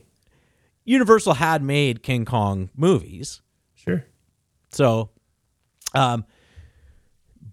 [0.84, 3.40] Universal had made King Kong movies.
[3.74, 4.04] sure.
[4.76, 5.10] So,
[5.94, 6.26] um,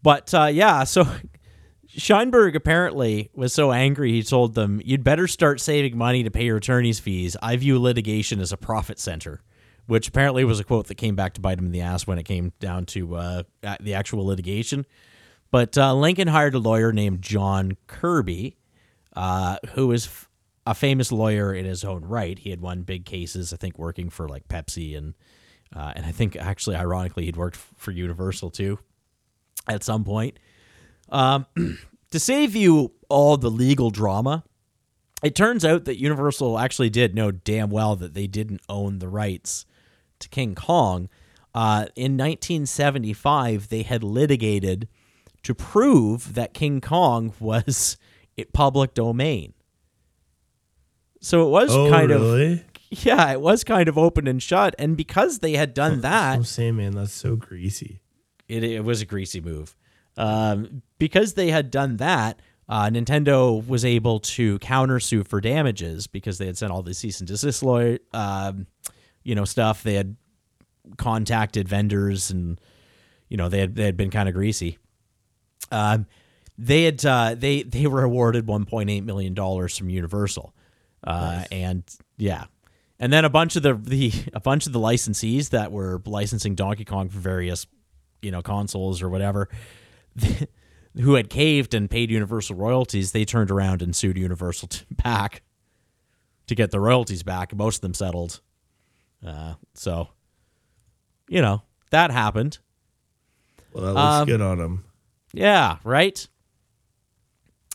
[0.01, 1.05] but uh, yeah, so
[1.87, 6.45] Sheinberg apparently was so angry he told them, "You'd better start saving money to pay
[6.45, 7.37] your attorney's fees.
[7.41, 9.41] I view litigation as a profit center."
[9.85, 12.17] Which apparently was a quote that came back to bite him in the ass when
[12.17, 13.43] it came down to uh,
[13.81, 14.85] the actual litigation.
[15.51, 18.55] But uh, Lincoln hired a lawyer named John Kirby,
[19.13, 20.29] uh, who was f-
[20.65, 22.39] a famous lawyer in his own right.
[22.39, 25.15] He had won big cases, I think, working for like Pepsi and
[25.75, 28.79] uh, and I think actually, ironically, he'd worked for Universal too
[29.67, 30.37] at some point.
[31.09, 31.45] Um,
[32.11, 34.43] to save you all the legal drama,
[35.23, 39.07] it turns out that Universal actually did know damn well that they didn't own the
[39.07, 39.65] rights
[40.19, 41.09] to King Kong.
[41.55, 44.87] Uh, in 1975, they had litigated
[45.43, 47.97] to prove that King Kong was
[48.53, 49.53] public domain.
[51.21, 52.63] So it was Oh, kind of really?
[53.03, 56.43] yeah, it was kind of open and shut, and because they had done that, I'm
[56.43, 58.01] saying, man, that's so greasy.
[58.47, 59.75] it, it was a greasy move.
[60.15, 66.37] Um, because they had done that, uh, Nintendo was able to countersue for damages because
[66.37, 68.67] they had sent all the cease and desist lawyer, um,
[69.23, 69.83] you know, stuff.
[69.83, 70.15] They had
[70.97, 72.59] contacted vendors, and
[73.27, 74.77] you know, they had they had been kind of greasy.
[75.71, 76.05] Um,
[76.57, 80.53] they had uh, they they were awarded 1.8 million dollars from Universal,
[81.03, 81.83] uh, and
[82.17, 82.45] yeah,
[83.03, 86.55] and then a bunch of the the a bunch of the licensees that were licensing
[86.55, 87.67] Donkey Kong for various
[88.21, 89.49] you know consoles or whatever.
[90.95, 95.41] who had caved and paid Universal royalties, they turned around and sued Universal to back
[96.47, 97.53] to get the royalties back.
[97.53, 98.39] Most of them settled.
[99.25, 100.09] Uh, so,
[101.27, 102.59] you know, that happened.
[103.73, 104.85] Well, that looks Um, good on them.
[105.33, 106.27] Yeah, right?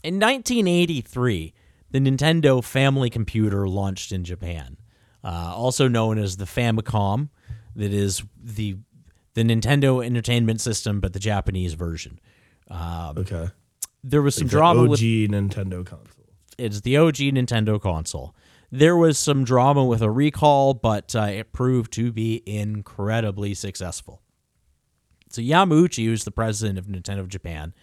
[0.04, 1.54] In 1983,
[1.90, 4.76] the Nintendo Family Computer launched in Japan,
[5.24, 7.28] uh, also known as the Famicom.
[7.76, 8.76] That is the
[9.34, 12.18] the Nintendo Entertainment System, but the Japanese version.
[12.70, 13.48] Okay.
[14.02, 16.26] There was some Like the drama OG with Nintendo console.
[16.56, 18.34] it's the OG Nintendo console.
[18.70, 24.20] There was some drama with a recall, but uh, it proved to be incredibly successful.
[25.30, 27.74] So Yamauchi, who's the president of Nintendo of Japan,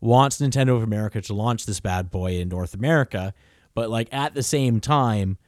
[0.00, 3.34] wants Nintendo of America to launch this bad boy in North America,
[3.74, 5.38] but like at the same time,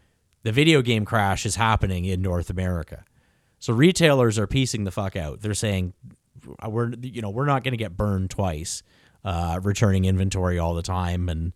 [0.43, 3.05] the video game crash is happening in North America.
[3.59, 5.41] So retailers are piecing the fuck out.
[5.41, 5.95] They're saying
[6.67, 8.83] we're you know we're not going to get burned twice,
[9.25, 11.53] uh, returning inventory all the time and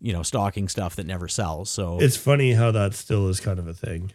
[0.00, 1.68] you know stocking stuff that never sells.
[1.70, 4.12] So It's funny how that still is kind of a thing.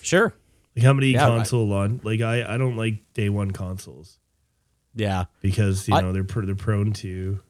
[0.00, 0.34] sure,
[0.76, 2.04] Like how many Yeah, I- console launch?
[2.04, 4.18] Like I, I don't like day one consoles
[4.94, 7.40] yeah, because you I- know they're pr- they're prone to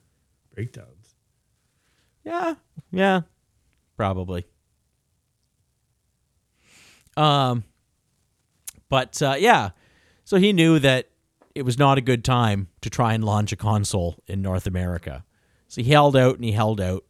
[0.54, 1.14] breakdowns.
[2.24, 2.54] yeah,
[2.90, 3.20] yeah,
[3.98, 4.46] probably.
[7.20, 7.64] Um,
[8.88, 9.70] but uh, yeah,
[10.24, 11.10] so he knew that
[11.54, 15.24] it was not a good time to try and launch a console in North America.
[15.68, 17.04] So he held out and he held out,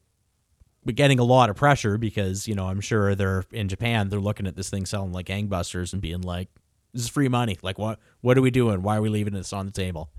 [0.84, 4.08] but getting a lot of pressure because you know I'm sure they're in Japan.
[4.08, 6.48] They're looking at this thing selling like gangbusters and being like,
[6.92, 7.58] "This is free money.
[7.62, 8.00] Like what?
[8.20, 8.82] What are we doing?
[8.82, 10.10] Why are we leaving this on the table?"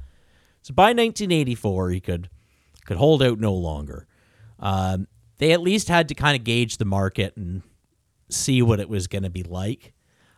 [0.62, 2.30] So by 1984, he could
[2.86, 4.08] could hold out no longer.
[4.60, 5.08] Um,
[5.40, 7.64] they at least had to kind of gauge the market and
[8.34, 9.94] see what it was going to be like.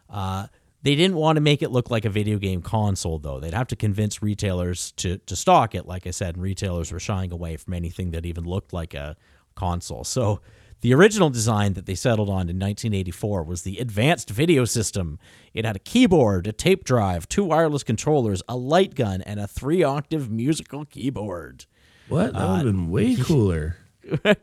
[0.09, 0.47] Uh,
[0.81, 3.39] they didn't want to make it look like a video game console, though.
[3.39, 5.85] They'd have to convince retailers to to stock it.
[5.87, 9.15] Like I said, and retailers were shying away from anything that even looked like a
[9.55, 10.03] console.
[10.03, 10.41] So
[10.81, 15.17] the original design that they settled on in 1984 was the Advanced Video System.
[15.53, 19.47] It had a keyboard, a tape drive, two wireless controllers, a light gun, and a
[19.47, 21.65] three octave musical keyboard.
[22.09, 22.33] What?
[22.33, 23.77] That Uh, would have been way cooler.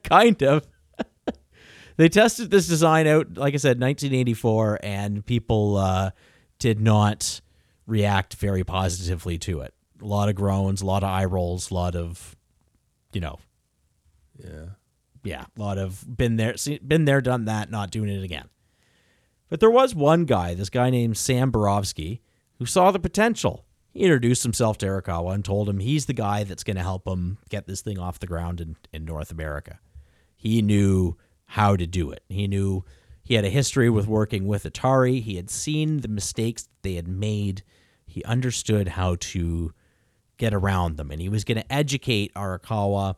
[0.03, 0.67] kind of.
[1.97, 6.11] They tested this design out, like I said, 1984, and people uh,
[6.59, 7.41] did not
[7.87, 9.75] react very positively to it.
[10.01, 12.37] A lot of groans, a lot of eye rolls, a lot of,
[13.13, 13.39] you know,
[14.43, 14.67] Yeah.
[15.25, 18.49] yeah, a lot of been there, see- been there, done that, not doing it again.
[19.49, 22.21] But there was one guy, this guy named Sam Borofsky,
[22.59, 23.65] who saw the potential.
[23.91, 27.07] He introduced himself to Arakawa and told him he's the guy that's going to help
[27.07, 29.81] him get this thing off the ground in, in North America.
[30.37, 31.17] He knew
[31.51, 32.23] how to do it.
[32.29, 32.85] He knew
[33.25, 35.21] he had a history with working with Atari.
[35.21, 37.65] He had seen the mistakes they had made.
[38.07, 39.73] He understood how to
[40.37, 43.17] get around them, and he was going to educate Arakawa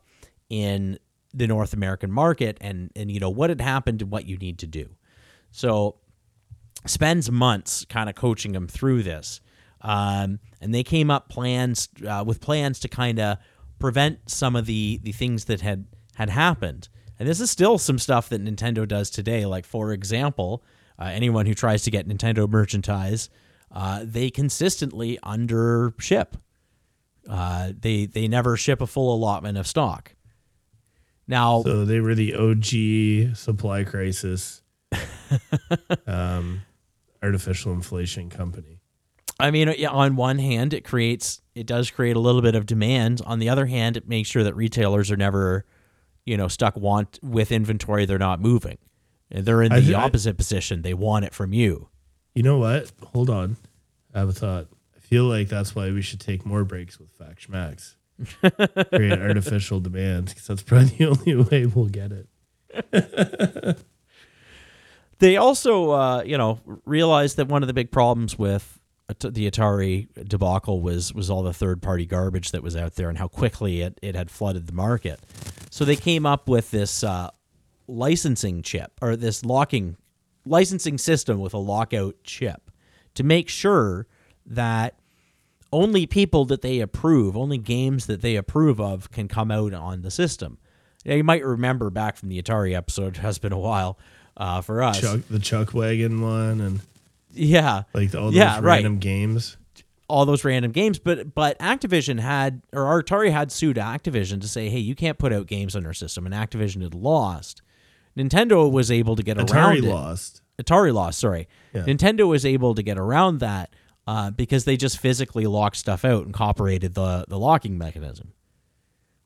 [0.49, 0.97] in
[1.31, 4.57] the North American market and and you know what had happened and what you need
[4.59, 4.89] to do.
[5.51, 5.97] So
[6.87, 9.41] spends months kind of coaching him through this,
[9.81, 13.37] um, and they came up plans uh, with plans to kind of
[13.77, 16.89] prevent some of the the things that had had happened.
[17.19, 19.45] And this is still some stuff that Nintendo does today.
[19.45, 20.63] Like for example,
[20.99, 23.29] uh, anyone who tries to get Nintendo merchandise,
[23.71, 26.37] uh, they consistently under ship.
[27.29, 30.15] Uh, they they never ship a full allotment of stock.
[31.27, 34.61] Now, So they were the OG supply crisis,
[36.07, 36.63] um,
[37.21, 38.81] artificial inflation company.
[39.39, 43.21] I mean, on one hand, it creates it does create a little bit of demand.
[43.25, 45.65] On the other hand, it makes sure that retailers are never,
[46.25, 48.77] you know, stuck want with inventory they're not moving.
[49.29, 50.81] They're in the thi- I- opposite position.
[50.83, 51.89] They want it from you.
[52.35, 52.91] You know what?
[53.13, 53.57] Hold on.
[54.13, 54.67] I have a thought.
[54.95, 57.95] I feel like that's why we should take more breaks with Fact Max.
[58.93, 63.77] Create artificial demand because that's probably the only way we'll get it.
[65.19, 70.07] They also, uh, you know, realized that one of the big problems with the Atari
[70.27, 73.81] debacle was was all the third party garbage that was out there and how quickly
[73.81, 75.19] it, it had flooded the market.
[75.69, 77.31] So they came up with this uh,
[77.87, 79.97] licensing chip or this locking
[80.45, 82.71] licensing system with a lockout chip
[83.15, 84.07] to make sure
[84.45, 84.95] that
[85.71, 90.01] only people that they approve, only games that they approve of can come out on
[90.01, 90.57] the system.
[91.03, 93.97] Yeah, you might remember back from the Atari episode, it has been a while
[94.37, 95.01] uh, for us.
[95.01, 96.79] Chuck, the Chuck Wagon one and
[97.33, 97.83] Yeah.
[97.93, 98.63] like all those Yeah, right.
[98.63, 99.57] random games.
[100.09, 100.99] all those random games.
[100.99, 105.33] But but Activision had or Atari had sued Activision to say, hey, you can't put
[105.33, 107.61] out games on our system, and Activision had lost.
[108.17, 109.83] Nintendo was able to get around Atari it.
[109.83, 110.41] lost.
[110.61, 111.17] Atari lost.
[111.19, 111.81] Sorry, Yeah.
[111.83, 113.73] Nintendo was able to get around that
[114.05, 118.33] uh, because they just physically locked stuff out and cooperated the the locking mechanism,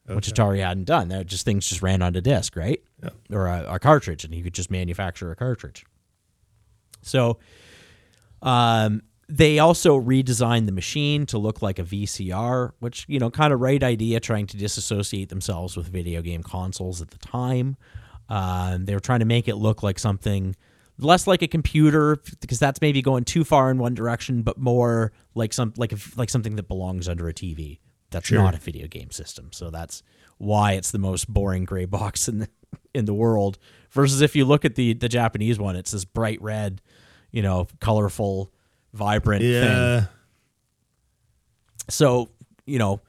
[0.06, 1.10] which Atari hadn't done.
[1.10, 2.82] That just things just ran onto disk, right?
[3.04, 3.10] Yeah.
[3.30, 5.86] Or a, a cartridge, and you could just manufacture a cartridge.
[7.02, 7.40] So,
[8.42, 13.52] um, they also redesigned the machine to look like a VCR, which you know, kind
[13.54, 17.76] of right idea, trying to disassociate themselves with video game consoles at the time.
[18.30, 20.56] Uh, they were trying to make it look like something
[21.00, 25.12] less like a computer because that's maybe going too far in one direction, but more
[25.36, 27.80] like some like a, like something that belongs under a TV.
[28.10, 28.42] That's Sure.
[28.42, 29.50] not a video game system.
[29.52, 30.02] So that's
[30.38, 32.50] why it's the most boring gray box in the
[32.94, 33.58] in the world.
[33.92, 36.82] Versus if you look at the the Japanese one, it's this bright red,
[37.32, 38.52] you know, colorful,
[38.94, 39.52] vibrant thing.
[39.52, 40.06] Yeah.
[41.90, 42.30] So,
[42.66, 43.02] you know,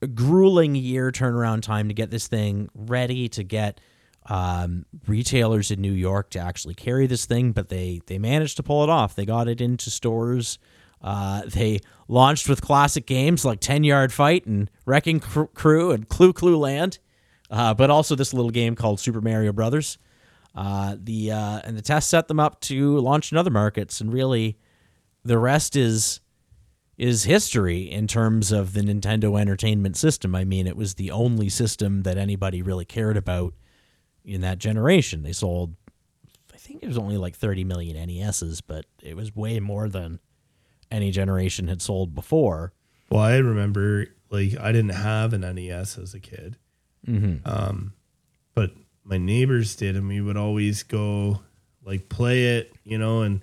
[0.00, 3.80] a grueling year turnaround time to get this thing ready to get
[4.26, 8.62] um, retailers in New York to actually carry this thing, but they they managed to
[8.62, 9.14] pull it off.
[9.14, 10.58] They got it into stores.
[11.00, 16.32] Uh, they launched with classic games like Ten Yard Fight and Wrecking Crew and Clu
[16.32, 16.98] Clu Land,
[17.50, 19.98] uh, but also this little game called Super Mario Brothers.
[20.54, 24.12] Uh, the uh, and the test set them up to launch in other markets, and
[24.12, 24.58] really,
[25.24, 26.20] the rest is
[26.98, 30.34] is history in terms of the Nintendo Entertainment System.
[30.34, 33.54] I mean, it was the only system that anybody really cared about
[34.24, 35.22] in that generation.
[35.22, 35.74] They sold,
[36.52, 40.20] I think it was only like 30 million NESs, but it was way more than
[40.90, 42.72] any generation had sold before.
[43.10, 46.58] Well, I remember like I didn't have an NES as a kid,
[47.08, 47.48] Mm-hmm.
[47.48, 47.94] um,
[48.54, 48.70] but
[49.04, 51.40] my neighbors did, and we would always go
[51.84, 53.42] like play it, you know, and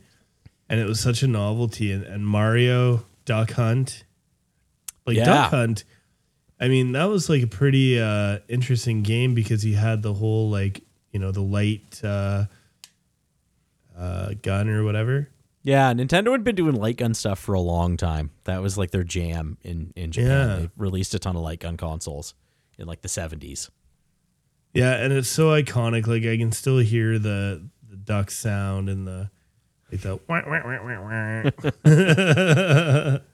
[0.70, 1.92] and it was such a novelty.
[1.92, 4.04] And, and Mario Duck Hunt,
[5.06, 5.26] like Yeah.
[5.26, 5.84] Duck Hunt,
[6.60, 10.50] I mean that was like a pretty uh, interesting game because he had the whole
[10.50, 12.46] like you know the light uh,
[13.98, 15.30] uh, gun or whatever.
[15.62, 18.32] Yeah, Nintendo had been doing light gun stuff for a long time.
[18.46, 20.50] That was like their jam in, in Japan.
[20.50, 20.56] Yeah.
[20.56, 22.34] They released a ton of light gun consoles
[22.78, 23.70] in like the 70s.
[24.74, 26.08] Yeah, and it's so iconic.
[26.08, 29.30] Like I can still hear the the duck sound and the
[29.92, 31.52] like the wah, wah, wah, wah,
[31.84, 33.18] wah.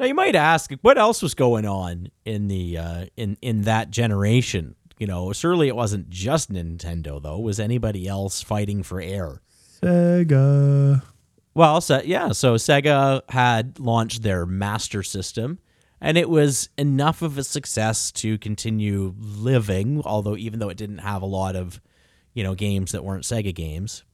[0.00, 3.90] Now you might ask, what else was going on in the uh, in in that
[3.90, 4.74] generation?
[4.98, 7.38] You know, surely it wasn't just Nintendo though.
[7.38, 9.42] Was anybody else fighting for air?
[9.82, 11.02] Sega.
[11.52, 12.32] Well, so, yeah.
[12.32, 15.58] So Sega had launched their Master System,
[16.00, 20.02] and it was enough of a success to continue living.
[20.04, 21.80] Although, even though it didn't have a lot of,
[22.34, 24.04] you know, games that weren't Sega games.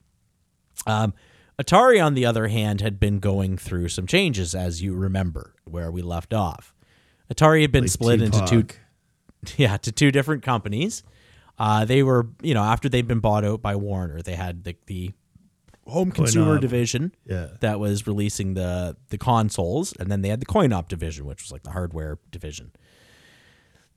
[0.86, 1.14] Um,
[1.60, 5.90] Atari, on the other hand, had been going through some changes, as you remember, where
[5.90, 6.74] we left off.
[7.32, 8.66] Atari had been Like split into two
[9.56, 11.02] yeah, to two different companies.
[11.58, 14.76] Uh, they were, you know, after they'd been bought out by Warner, they had the,
[14.86, 15.12] the
[15.86, 16.60] home consumer Coin-op.
[16.60, 17.48] division Yeah.
[17.60, 21.42] that was releasing the the consoles, and then they had the coin op division, which
[21.42, 22.72] was like the hardware division.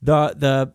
[0.02, 0.72] The the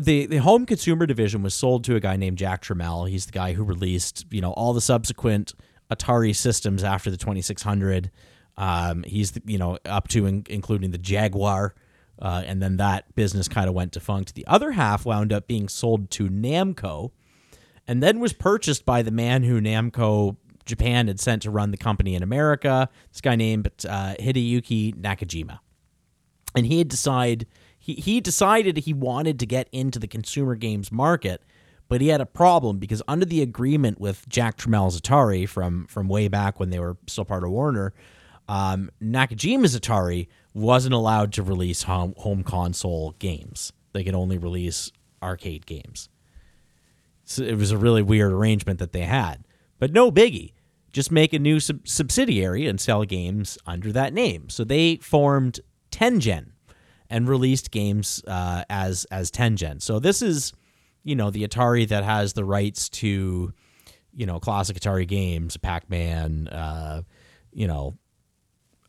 [0.00, 3.08] the the home consumer division was sold to a guy named Jack Tramiel.
[3.08, 5.54] He's the guy who released you know all the subsequent
[5.90, 8.10] Atari systems after the 2600.
[8.56, 11.74] Um, he's the, you know up to in, including the Jaguar,
[12.20, 14.34] uh, and then that business kind of went defunct.
[14.34, 17.12] The other half wound up being sold to Namco,
[17.86, 21.76] and then was purchased by the man who Namco Japan had sent to run the
[21.76, 22.88] company in America.
[23.10, 25.58] This guy named uh, Hideyuki Nakajima
[26.54, 27.46] and he had decide
[27.78, 31.42] he, he decided he wanted to get into the consumer games market
[31.88, 36.08] but he had a problem because under the agreement with Jack Tramiel's Atari from from
[36.08, 37.92] way back when they were still part of Warner,
[38.48, 43.72] um, Nakajima's Atari wasn't allowed to release home, home console games.
[43.92, 46.08] They could only release arcade games.
[47.30, 49.44] So it was a really weird arrangement that they had.
[49.78, 50.52] But no biggie.
[50.92, 54.48] Just make a new sub- subsidiary and sell games under that name.
[54.48, 55.60] So they formed
[55.92, 56.46] Tengen
[57.08, 59.80] and released games uh, as as Tengen.
[59.80, 60.52] So this is,
[61.04, 63.54] you know, the Atari that has the rights to,
[64.12, 67.02] you know, classic Atari games, Pac-Man, uh,
[67.52, 67.96] you know,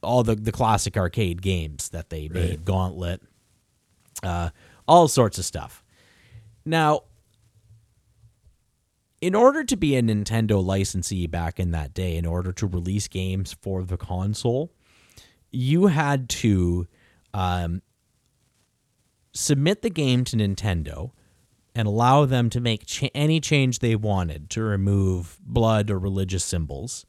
[0.01, 3.21] all the the classic arcade games that they made, Gauntlet,
[4.23, 4.49] uh,
[4.87, 5.83] all sorts of stuff.
[6.65, 7.03] Now,
[9.21, 13.07] in order to be a Nintendo licensee back in that day, in order to release
[13.07, 14.73] games for the console,
[15.51, 16.87] you had to
[17.33, 17.81] um,
[19.33, 21.11] submit the game to Nintendo
[21.75, 27.05] and allow them to make any change they wanted to remove blood or religious symbols.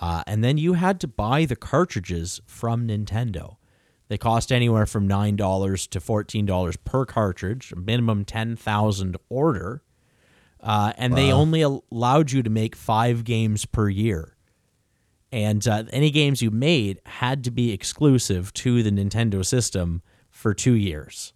[0.00, 3.56] Uh, and then you had to buy the cartridges from Nintendo.
[4.06, 9.82] They cost anywhere from $9 to $14 per cartridge, minimum 10,000 order.
[10.60, 14.34] Uh, and they only allowed you to make five games per year.
[15.30, 20.54] And uh, any games you made had to be exclusive to the Nintendo system for
[20.54, 21.32] two years.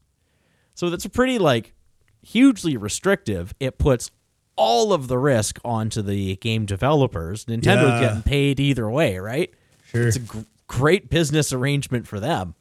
[0.75, 1.75] So that's a pretty, like,
[2.23, 3.55] hugely restrictive.
[3.61, 4.11] It puts
[4.57, 7.45] all of the risk onto the game developers.
[7.45, 8.01] Nintendo's Yeah.
[8.01, 9.51] getting paid either way, right?
[9.87, 10.09] Sure.
[10.09, 12.55] It's a gr- great business arrangement for them.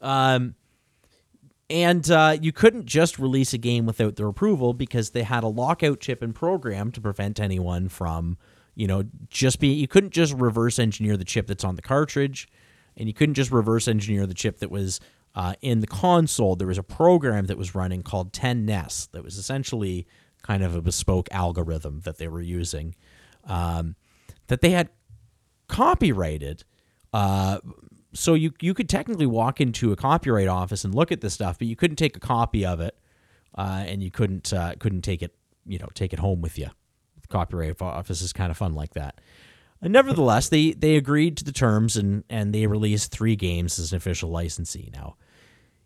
[0.00, 0.54] Um,
[1.68, 5.48] and uh, you couldn't just release a game without their approval because they had a
[5.48, 8.38] lockout chip and program to prevent anyone from,
[8.74, 9.68] you know, just be.
[9.68, 12.48] You couldn't just reverse engineer the chip that's on the cartridge,
[12.96, 15.00] and you couldn't just reverse engineer the chip that was
[15.34, 16.54] uh, in the console.
[16.54, 20.06] There was a program that was running called 10NES that was essentially
[20.42, 22.94] kind of a bespoke algorithm that they were using,
[23.44, 23.96] um,
[24.46, 24.88] that they had
[25.66, 26.62] copyrighted.
[27.12, 27.58] Uh,
[28.16, 31.58] so you you could technically walk into a copyright office and look at this stuff,
[31.58, 32.98] but you couldn't take a copy of it,
[33.56, 35.34] uh, and you couldn't uh, couldn't take it
[35.66, 36.68] you know take it home with you.
[37.20, 39.20] The copyright office is kind of fun like that.
[39.82, 43.92] And nevertheless, they they agreed to the terms and and they released three games as
[43.92, 44.90] an official licensee.
[44.92, 45.16] Now,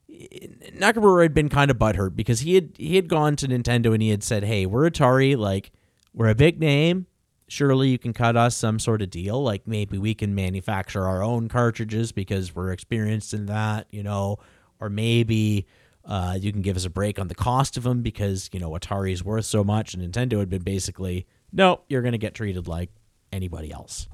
[0.09, 4.03] Nakamura had been kind of butthurt because he had he had gone to Nintendo and
[4.03, 5.73] he had said, "Hey, we're Atari, like
[6.15, 7.07] we're a big name.
[7.51, 9.43] Surely you can cut us some sort of deal.
[9.43, 14.39] Like maybe we can manufacture our own cartridges because we're experienced in that, you know,
[14.79, 15.67] or maybe
[16.05, 18.71] uh, you can give us a break on the cost of them because you know
[18.71, 22.69] Atari's worth so much." And Nintendo had been basically, "No, you're going to get treated
[22.69, 22.91] like
[23.33, 24.09] anybody else."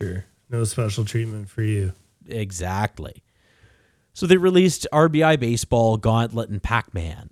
[0.00, 0.24] Sure.
[0.48, 1.92] No special treatment for you.
[2.28, 3.24] Exactly.
[4.12, 7.30] So they released RBI Baseball, Gauntlet, and Pac Man.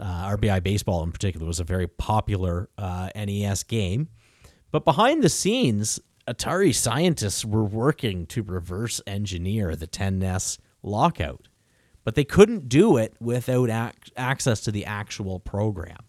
[0.00, 4.08] Uh, RBI Baseball, in particular, was a very popular uh, NES game.
[4.76, 11.48] But behind the scenes, Atari scientists were working to reverse engineer the 10NES lockout.
[12.04, 16.00] But they couldn't do it without ac- access to the actual program.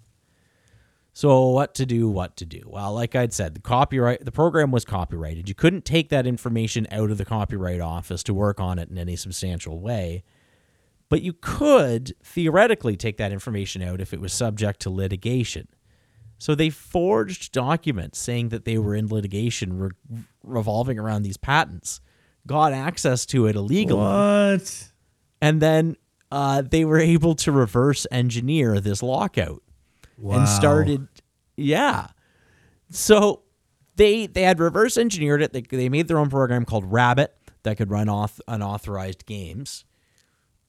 [1.14, 2.64] So what to do, what to do?
[2.66, 5.48] Well, like I'd said, the copyright the program was copyrighted.
[5.48, 8.98] You couldn't take that information out of the copyright office to work on it in
[8.98, 10.26] any substantial way.
[11.08, 15.70] But you could theoretically take that information out if it was subject to litigation.
[16.38, 19.92] So they forged documents saying that they were in litigation re-
[20.44, 22.00] revolving around these patents,
[22.46, 24.92] got access to it illegally, What?
[25.42, 25.96] and then
[26.32, 29.62] uh, they were able to reverse engineer this lockout
[30.18, 30.40] Wow.
[30.40, 31.08] and started
[31.56, 32.08] yeah
[32.90, 33.44] so
[33.98, 37.78] they they had reverse engineered it they, they made their own program called rabbit that
[37.78, 39.86] could run off unauthorized games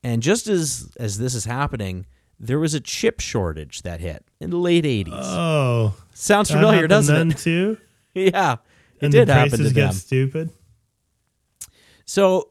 [0.03, 2.05] and just as as this is happening
[2.41, 5.95] there was a chip shortage that hit in the late 80s Oh.
[6.15, 7.79] sounds familiar doesn't then it too?
[8.15, 8.59] yeah it
[9.03, 10.51] And did the happen prices to get them stupid.
[12.05, 12.51] So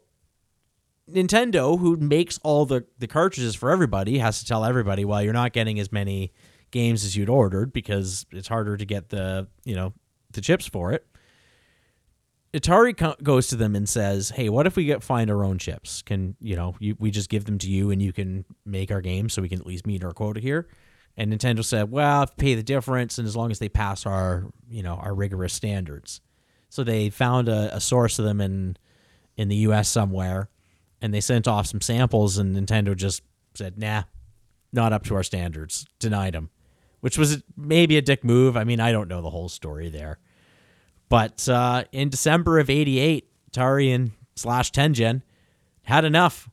[1.12, 5.34] Nintendo, who makes all the, the cartridges for everybody, has to tell everybody, well, you're
[5.34, 6.34] not getting as many
[6.72, 9.94] games as you'd ordered because it's harder to get the you know
[10.32, 11.08] the chips for it.
[12.54, 15.58] Atari co- goes to them and says, "Hey, what if we get find our own
[15.58, 16.02] chips?
[16.02, 19.02] Can you know you, we just give them to you and you can make our
[19.02, 20.68] games so we can at least meet our quota here?"
[21.18, 24.82] And Nintendo said, "Well, pay the difference, and as long as they pass our you
[24.82, 26.22] know our rigorous standards."
[26.70, 28.78] So they found a, a source of them in
[29.36, 29.90] in the U.S.
[29.90, 30.50] somewhere,
[31.02, 33.24] and they sent off some samples, and Nintendo just
[33.56, 34.04] said, "Nah,
[34.72, 36.50] not up to our standards." Denied them,
[37.02, 38.56] which was maybe a dick move.
[38.56, 40.20] I mean, I don't know the whole story there,
[41.10, 45.22] but uh, in December of '88, Atari and slash Tengen
[45.84, 46.50] had enough.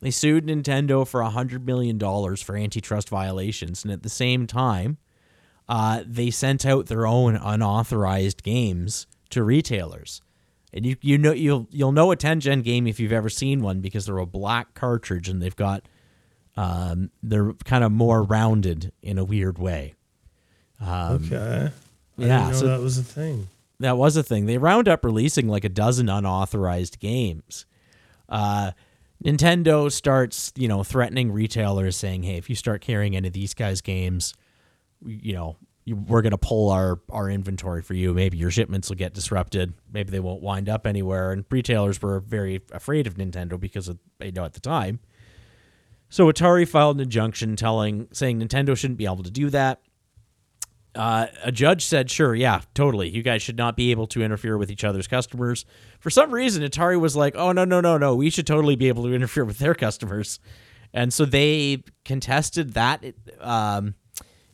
[0.00, 4.98] They sued Nintendo for hundred million dollars for antitrust violations, and at the same time,
[5.68, 10.20] uh, they sent out their own unauthorized games to retailers.
[10.72, 13.80] And you you know you'll you'll know a Tengen game if you've ever seen one
[13.80, 15.88] because they're a black cartridge and they've got
[16.56, 19.94] um, they're kind of more rounded in a weird way.
[20.82, 21.70] okay.
[22.18, 23.48] I yeah, so- that was a thing.
[23.80, 24.46] That was a thing.
[24.46, 27.66] They round up releasing like a dozen unauthorized games.
[28.28, 28.72] Uh,
[29.24, 33.54] Nintendo starts, you know, threatening retailers, saying, "Hey, if you start carrying any of these
[33.54, 34.34] guys' games,
[35.04, 35.56] you know,
[35.86, 38.12] we're gonna pull our our inventory for you.
[38.12, 39.74] Maybe your shipments will get disrupted.
[39.92, 43.98] Maybe they won't wind up anywhere." And retailers were very afraid of Nintendo because of
[44.22, 45.00] you know at the time.
[46.08, 49.80] So Atari filed an injunction telling saying Nintendo shouldn't be able to do that.
[50.96, 53.08] Uh, a judge said, "Sure, yeah, totally.
[53.08, 55.64] You guys should not be able to interfere with each other's customers."
[56.00, 58.14] For some reason, Atari was like, "Oh no, no, no, no.
[58.14, 60.40] We should totally be able to interfere with their customers,"
[60.94, 63.04] and so they contested that
[63.40, 63.94] um,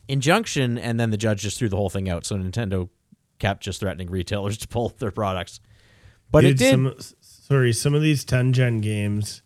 [0.07, 2.25] injunction, and then the judge just threw the whole thing out.
[2.25, 2.89] So Nintendo
[3.39, 5.59] kept just threatening retailers to pull their products.
[6.31, 6.71] But Dude, it did.
[6.71, 9.41] Some, sorry, some of these Tengen games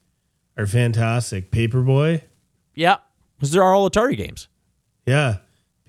[0.57, 1.51] are fantastic.
[1.51, 2.21] Paperboy,
[2.73, 2.97] yeah,
[3.37, 4.47] because they're all Atari games.
[5.05, 5.37] yeah.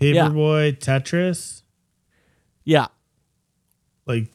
[0.00, 1.62] Paperboy, Tetris,
[2.64, 2.86] Yeah,
[4.06, 4.30] like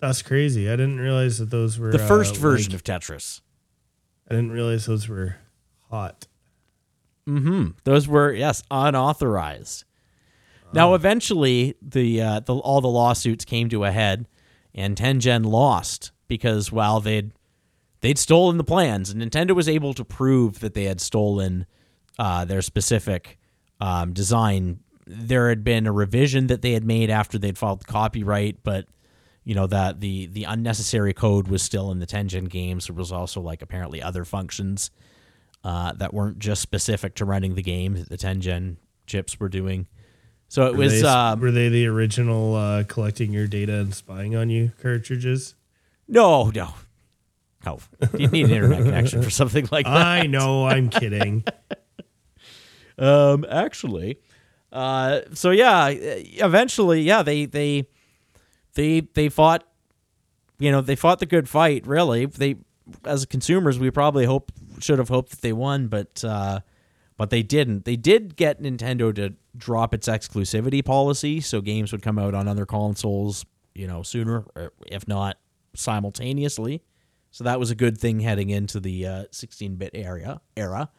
[0.00, 0.68] that's crazy.
[0.68, 3.40] I didn't realize that those were the first uh, version like- of Tetris.
[4.30, 5.36] I didn't realize those were
[5.90, 6.26] hot.
[7.28, 7.72] Mm-hmm.
[7.84, 9.84] Those were yes unauthorized.
[10.74, 14.26] Now, eventually, the, uh, the all the lawsuits came to a head,
[14.74, 17.32] and Tengen lost because while they'd
[18.00, 21.66] they'd stolen the plans, and Nintendo was able to prove that they had stolen
[22.18, 23.38] uh, their specific
[23.80, 24.80] um, design.
[25.14, 28.86] There had been a revision that they had made after they'd filed the copyright, but
[29.44, 32.86] you know that the the unnecessary code was still in the Tengen games.
[32.86, 34.90] There was also like apparently other functions
[35.64, 39.86] uh, that weren't just specific to running the game that the Tengen chips were doing.
[40.48, 43.94] So it Were was they, um, were they the original uh, collecting your data and
[43.94, 45.54] spying on you cartridges?
[46.08, 46.74] no, no,
[47.64, 47.78] no.
[48.18, 49.96] You need an internet connection for something like that.
[49.96, 51.44] I know, I'm kidding.
[52.98, 54.18] Um, actually,
[54.72, 57.86] uh, so yeah, eventually, yeah, they they
[58.74, 59.64] they they fought.
[60.58, 61.86] You know, they fought the good fight.
[61.86, 62.56] Really, they
[63.04, 66.60] as consumers, we probably hope should have hoped that they won, but uh,
[67.16, 67.84] but they didn't.
[67.84, 72.48] They did get Nintendo to drop its exclusivity policy, so games would come out on
[72.48, 73.44] other consoles,
[73.74, 75.38] you know, sooner, or if not
[75.74, 76.82] simultaneously.
[77.30, 80.90] So that was a good thing heading into the uh, 16-bit area era.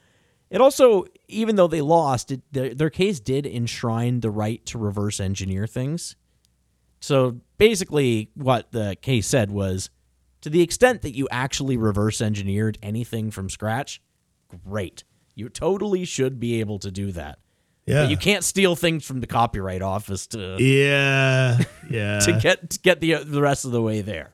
[0.53, 4.77] It also, even though they lost, it, their, their case did enshrine the right to
[4.77, 6.15] reverse engineer things.
[7.01, 9.89] So basically, what the case said was
[10.41, 13.99] to the extent that you actually reverse engineered anything from scratch,
[14.65, 15.03] great.
[15.35, 17.39] You totally should be able to do that.
[17.87, 18.03] Yeah.
[18.03, 21.57] But you can't steal things from the copyright office to yeah.
[21.89, 22.19] Yeah.
[22.19, 24.33] to get to get the the rest of the way there.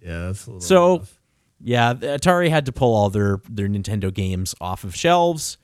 [0.00, 1.18] yeah, that's a little So, rough.
[1.62, 5.58] Yeah, Atari had to pull all their their Nintendo games off of shelves.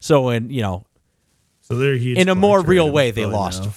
[0.00, 0.84] So, in you know,
[1.60, 2.18] So they're huge.
[2.18, 3.64] in a more real way, they lost.
[3.64, 3.72] now.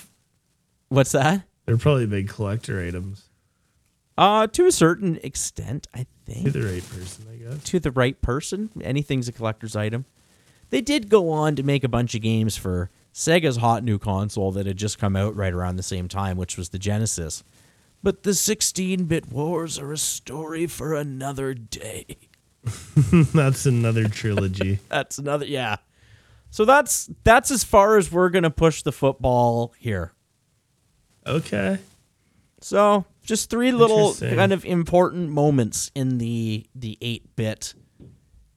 [0.90, 1.44] What's that?
[1.66, 3.24] They're probably big collector items.
[4.18, 6.46] Uh, to a certain extent, I think.
[6.46, 7.64] To the right person, I guess.
[7.64, 10.06] To the right person, anything's a collector's item.
[10.70, 14.52] They did go on to make a bunch of games for Sega's hot new console
[14.52, 17.44] that had just come out right around the same time, which was the Genesis.
[18.04, 22.06] But the 16 bit wars are a story for another day.
[23.34, 24.80] that's another trilogy.
[24.90, 25.78] That's another, yeah.
[26.52, 30.12] So that's that's as far as we're gonna push the football here.
[31.26, 31.80] Okay.
[32.60, 37.74] So just three little kind of important moments in the the eight bit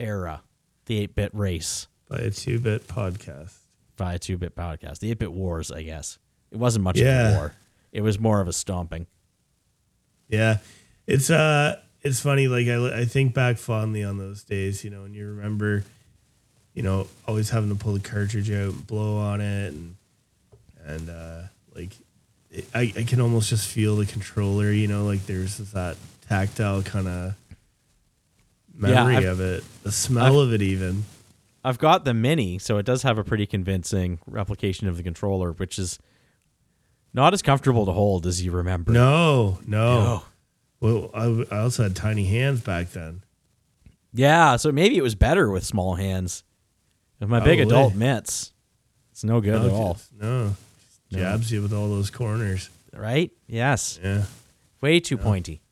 [0.01, 0.43] era,
[0.87, 3.55] the eight bit race By a two bit podcast.
[3.97, 6.19] by a two bit podcast, the eight bit wars, I guess.
[6.51, 7.55] It wasn't much of a war.
[7.93, 9.07] It was more of a stomping.
[10.29, 10.59] Yeah.
[11.07, 15.05] It's uh it's funny like I I think back fondly on those days, you know,
[15.05, 15.85] and you remember
[16.75, 19.97] you know, always having to pull the cartridge out and blow on it and
[20.85, 21.43] and uh
[21.75, 21.93] like
[22.51, 25.97] it, I I can almost just feel the controller, you know, like there's that
[26.29, 27.35] tactile kind of
[28.75, 31.05] memory I've- of it, the smell of it even.
[31.67, 35.53] I've got the mini, so it does have a pretty convincing replication of the controller,
[35.53, 35.99] which is
[37.15, 38.93] not as comfortable to hold as you remember.
[38.93, 40.01] No, no.
[40.05, 40.23] No.
[40.81, 43.23] Well, I, I also had tiny hands back then.
[44.13, 46.45] Yeah, so maybe it was better with small hands.
[47.21, 47.75] With my big Probably.
[47.75, 48.53] adult mitts,
[49.13, 50.57] it's no good no, at all, just- no,
[51.11, 52.69] Just jabs you with all those corners.
[52.93, 53.31] right?
[53.47, 54.25] Yes, Yeah,
[54.83, 55.63] way too pointy,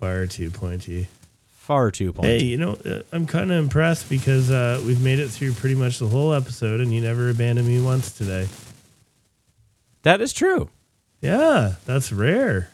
[0.00, 1.08] far too pointy.
[1.50, 2.38] far too pointy.
[2.38, 5.74] Hey, you know, uh, I'm kind of impressed because uh, we've made it through pretty
[5.74, 8.48] much the whole episode, and you never abandoned me once today.
[10.04, 10.70] That is true.
[11.20, 12.70] Yeah, that's rare.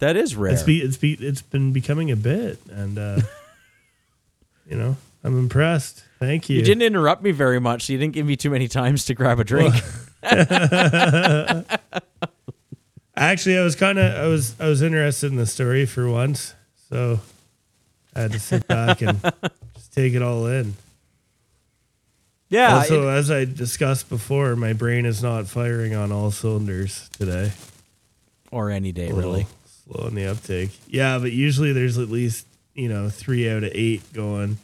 [0.00, 0.52] That is rare.
[0.52, 3.20] It's be it's be it's been becoming a bit, and uh,
[4.68, 6.04] you know, I'm impressed.
[6.18, 6.56] Thank you.
[6.56, 7.86] you didn't interrupt me very much.
[7.86, 9.74] So you didn't give me too many times to grab a drink.
[13.16, 16.54] Actually, I was kind of I was I was interested in the story for once,
[16.88, 17.20] so
[18.16, 19.22] I had to sit back and
[19.74, 20.74] just take it all in.
[22.52, 22.76] Yeah.
[22.76, 27.52] also, it- as I discussed before, my brain is not firing on all cylinders today.
[28.52, 29.46] or any day, A really.
[29.88, 30.70] slow in the uptake.
[30.88, 34.58] Yeah, but usually there's at least you know three out of eight going.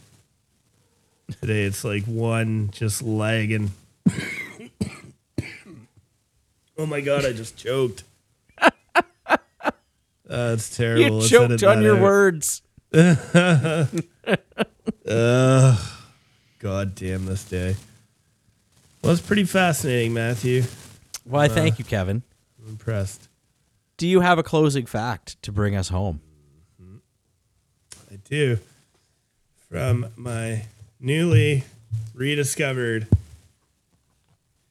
[1.41, 3.73] Today it's like one just lagging.
[6.79, 7.25] oh my god!
[7.27, 8.05] I just choked.
[10.27, 11.05] That's terrible.
[11.05, 12.03] You Let's choked edit on your out.
[12.03, 12.63] words.
[15.09, 15.79] Ugh.
[16.59, 17.77] God damn this day.
[19.03, 20.65] Well, it's pretty fascinating, Matthew.
[21.25, 22.23] Why, uh, thank you, Kevin.
[22.61, 23.29] I'm impressed.
[23.97, 26.21] do you have a closing fact to bring us home?
[26.83, 26.97] Mm-hmm.
[28.15, 28.59] I do.
[29.71, 30.65] From my
[30.99, 31.65] newly
[32.15, 33.07] rediscovered,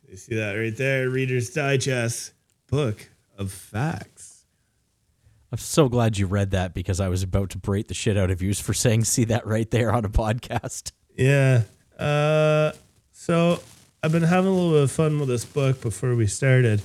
[0.10, 2.34] you see that right there, Reader's Digest
[2.70, 4.46] book of facts.
[5.52, 8.30] I'm so glad you read that because I was about to break the shit out
[8.32, 10.92] of you for saying see that right there on a podcast.
[11.16, 11.64] Yeah.
[11.98, 12.72] Uh,
[13.12, 13.60] so
[14.04, 16.82] I've been having a little bit of fun with this book before we started.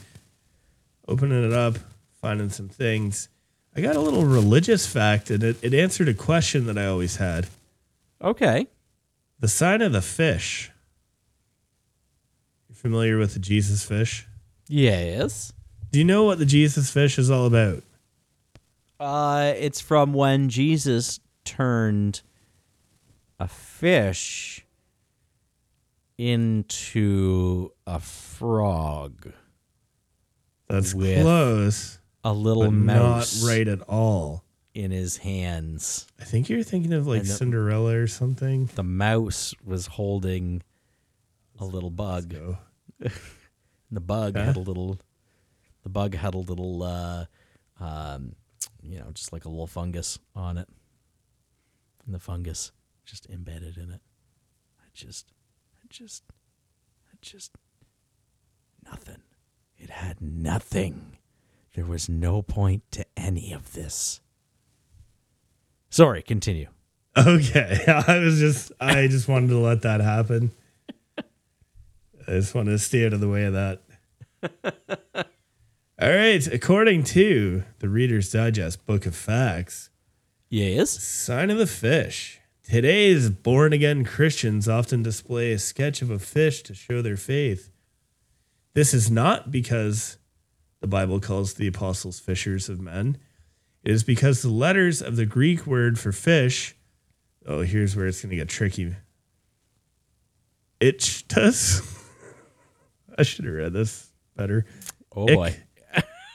[1.06, 1.76] Opening it up,
[2.20, 3.28] finding some things.
[3.76, 7.16] I got a little religious fact, and it, it answered a question that I always
[7.16, 7.48] had.
[8.22, 8.66] Okay.
[9.40, 10.70] The sign of the fish.
[12.68, 14.26] You're familiar with the Jesus fish?
[14.68, 15.52] Yes.
[15.90, 17.82] Do you know what the Jesus fish is all about?
[18.98, 22.22] Uh, it's from when Jesus turned
[23.38, 24.61] a fish
[26.18, 29.32] into a frog,
[30.68, 34.44] That's close, a little mouse not right at all.
[34.74, 36.06] in his hands.
[36.20, 38.70] I think you're thinking of like the- Cinderella or something.
[38.74, 40.62] The mouse was holding
[41.58, 42.34] a little bug.
[43.90, 44.46] The bug Okay.
[44.46, 44.98] had a little.
[45.82, 47.26] The bug had a little, uh,
[47.78, 48.36] um,
[48.82, 50.66] you know, just like a little fungus on it,
[52.06, 52.72] and the fungus
[53.04, 54.00] just embedded in it.
[54.80, 55.30] I just,
[55.92, 56.24] just,
[57.20, 57.52] just,
[58.84, 59.22] nothing.
[59.78, 61.18] It had nothing.
[61.74, 64.20] There was no point to any of this.
[65.90, 66.68] Sorry, continue.
[67.16, 70.52] Okay, I was just I just wanted to let that happen.
[71.18, 71.22] I
[72.32, 73.82] just wanted to stay out of the way of that.
[76.00, 79.90] All right, according to the Reader's Digest Book of Facts,
[80.48, 80.90] Yes.
[80.90, 82.40] sign of the fish.
[82.62, 87.70] Today's born again Christians often display a sketch of a fish to show their faith.
[88.74, 90.16] This is not because
[90.80, 93.18] the Bible calls the apostles fishers of men.
[93.84, 96.76] It is because the letters of the Greek word for fish.
[97.46, 98.94] Oh, here's where it's going to get tricky.
[100.80, 101.98] Ichthus.
[103.18, 104.64] I should have read this better.
[105.14, 105.56] Oh Ick- boy.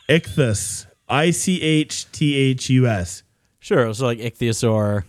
[0.09, 0.87] Ichthus.
[1.07, 3.23] I C H T H U S.
[3.59, 3.83] Sure.
[3.83, 5.03] It was like ichthyosaur.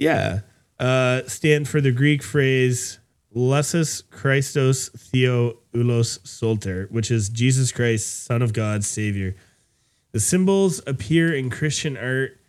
[0.00, 0.40] Yeah.
[0.78, 2.98] Uh, stand for the Greek phrase
[3.36, 9.36] Lesus Christos Theo Ulos Solter, which is Jesus Christ, Son of God, Savior.
[10.12, 12.40] The symbols appear in Christian art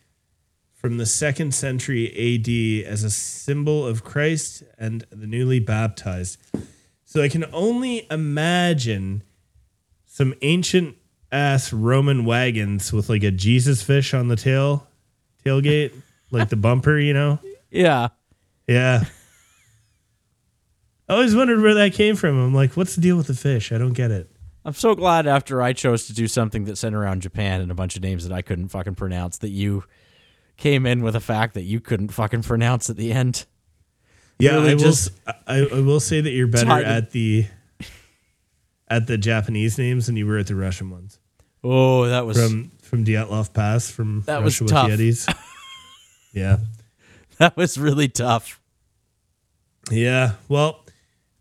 [0.73, 6.39] from the second century AD as a symbol of Christ and the newly baptized.
[7.03, 9.23] So I can only imagine
[10.05, 10.95] some ancient
[11.31, 14.87] ass Roman wagons with like a Jesus fish on the tail
[15.45, 15.91] tailgate,
[16.31, 17.39] like the bumper, you know?
[17.69, 18.09] Yeah.
[18.67, 19.03] Yeah.
[21.07, 22.39] I always wondered where that came from.
[22.39, 23.71] I'm like, what's the deal with the fish?
[23.71, 24.31] I don't get it.
[24.63, 27.75] I'm so glad after I chose to do something that sent around Japan and a
[27.75, 29.83] bunch of names that I couldn't fucking pronounce that you
[30.57, 33.45] came in with a fact that you couldn't fucking pronounce at the end.
[34.39, 34.93] Yeah, Really I will.
[35.47, 37.45] I, I will say that you're better at the
[38.87, 41.17] at the Japanese names than you were at the Russian ones
[41.63, 44.89] Oh, that was from from Dyatlov Pass from That was Russia with tough.
[44.89, 45.45] Yetis.
[46.33, 46.57] yeah,
[47.37, 48.59] that was really tough.
[49.89, 50.33] yeah.
[50.47, 50.85] Well,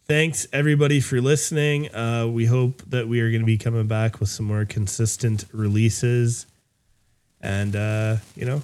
[0.06, 1.94] thanks everybody for listening.
[1.94, 5.44] Uh, we hope that we are going to be coming back with some more consistent
[5.52, 6.46] releases,
[7.40, 8.62] and uh, you know,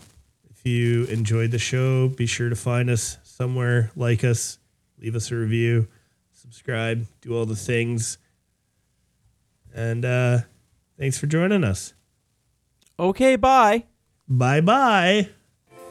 [0.51, 4.59] if you enjoyed the show, be sure to find us somewhere, like us,
[4.99, 5.87] leave us a review,
[6.33, 8.19] subscribe, do all the things.
[9.75, 10.39] And uh,
[10.99, 11.93] thanks for joining us.
[12.99, 13.85] Okay, bye.
[14.27, 15.29] Bye bye.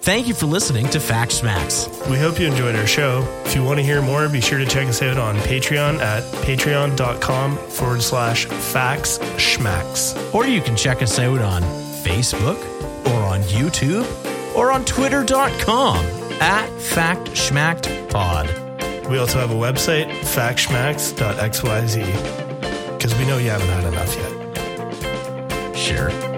[0.05, 1.89] Thank you for listening to Fact Schmacks.
[2.11, 3.25] We hope you enjoyed our show.
[3.43, 6.21] If you want to hear more, be sure to check us out on Patreon at
[6.43, 10.15] patreon.com forward slash facts schmacks.
[10.31, 12.63] Or you can check us out on Facebook
[13.07, 14.05] or on YouTube
[14.55, 16.05] or on twitter.com
[16.39, 18.47] at Fact Schmacked Pod.
[19.09, 24.33] We also have a website, factschmacks.xyz, because we know you haven't had enough yet.
[25.75, 26.34] Sure.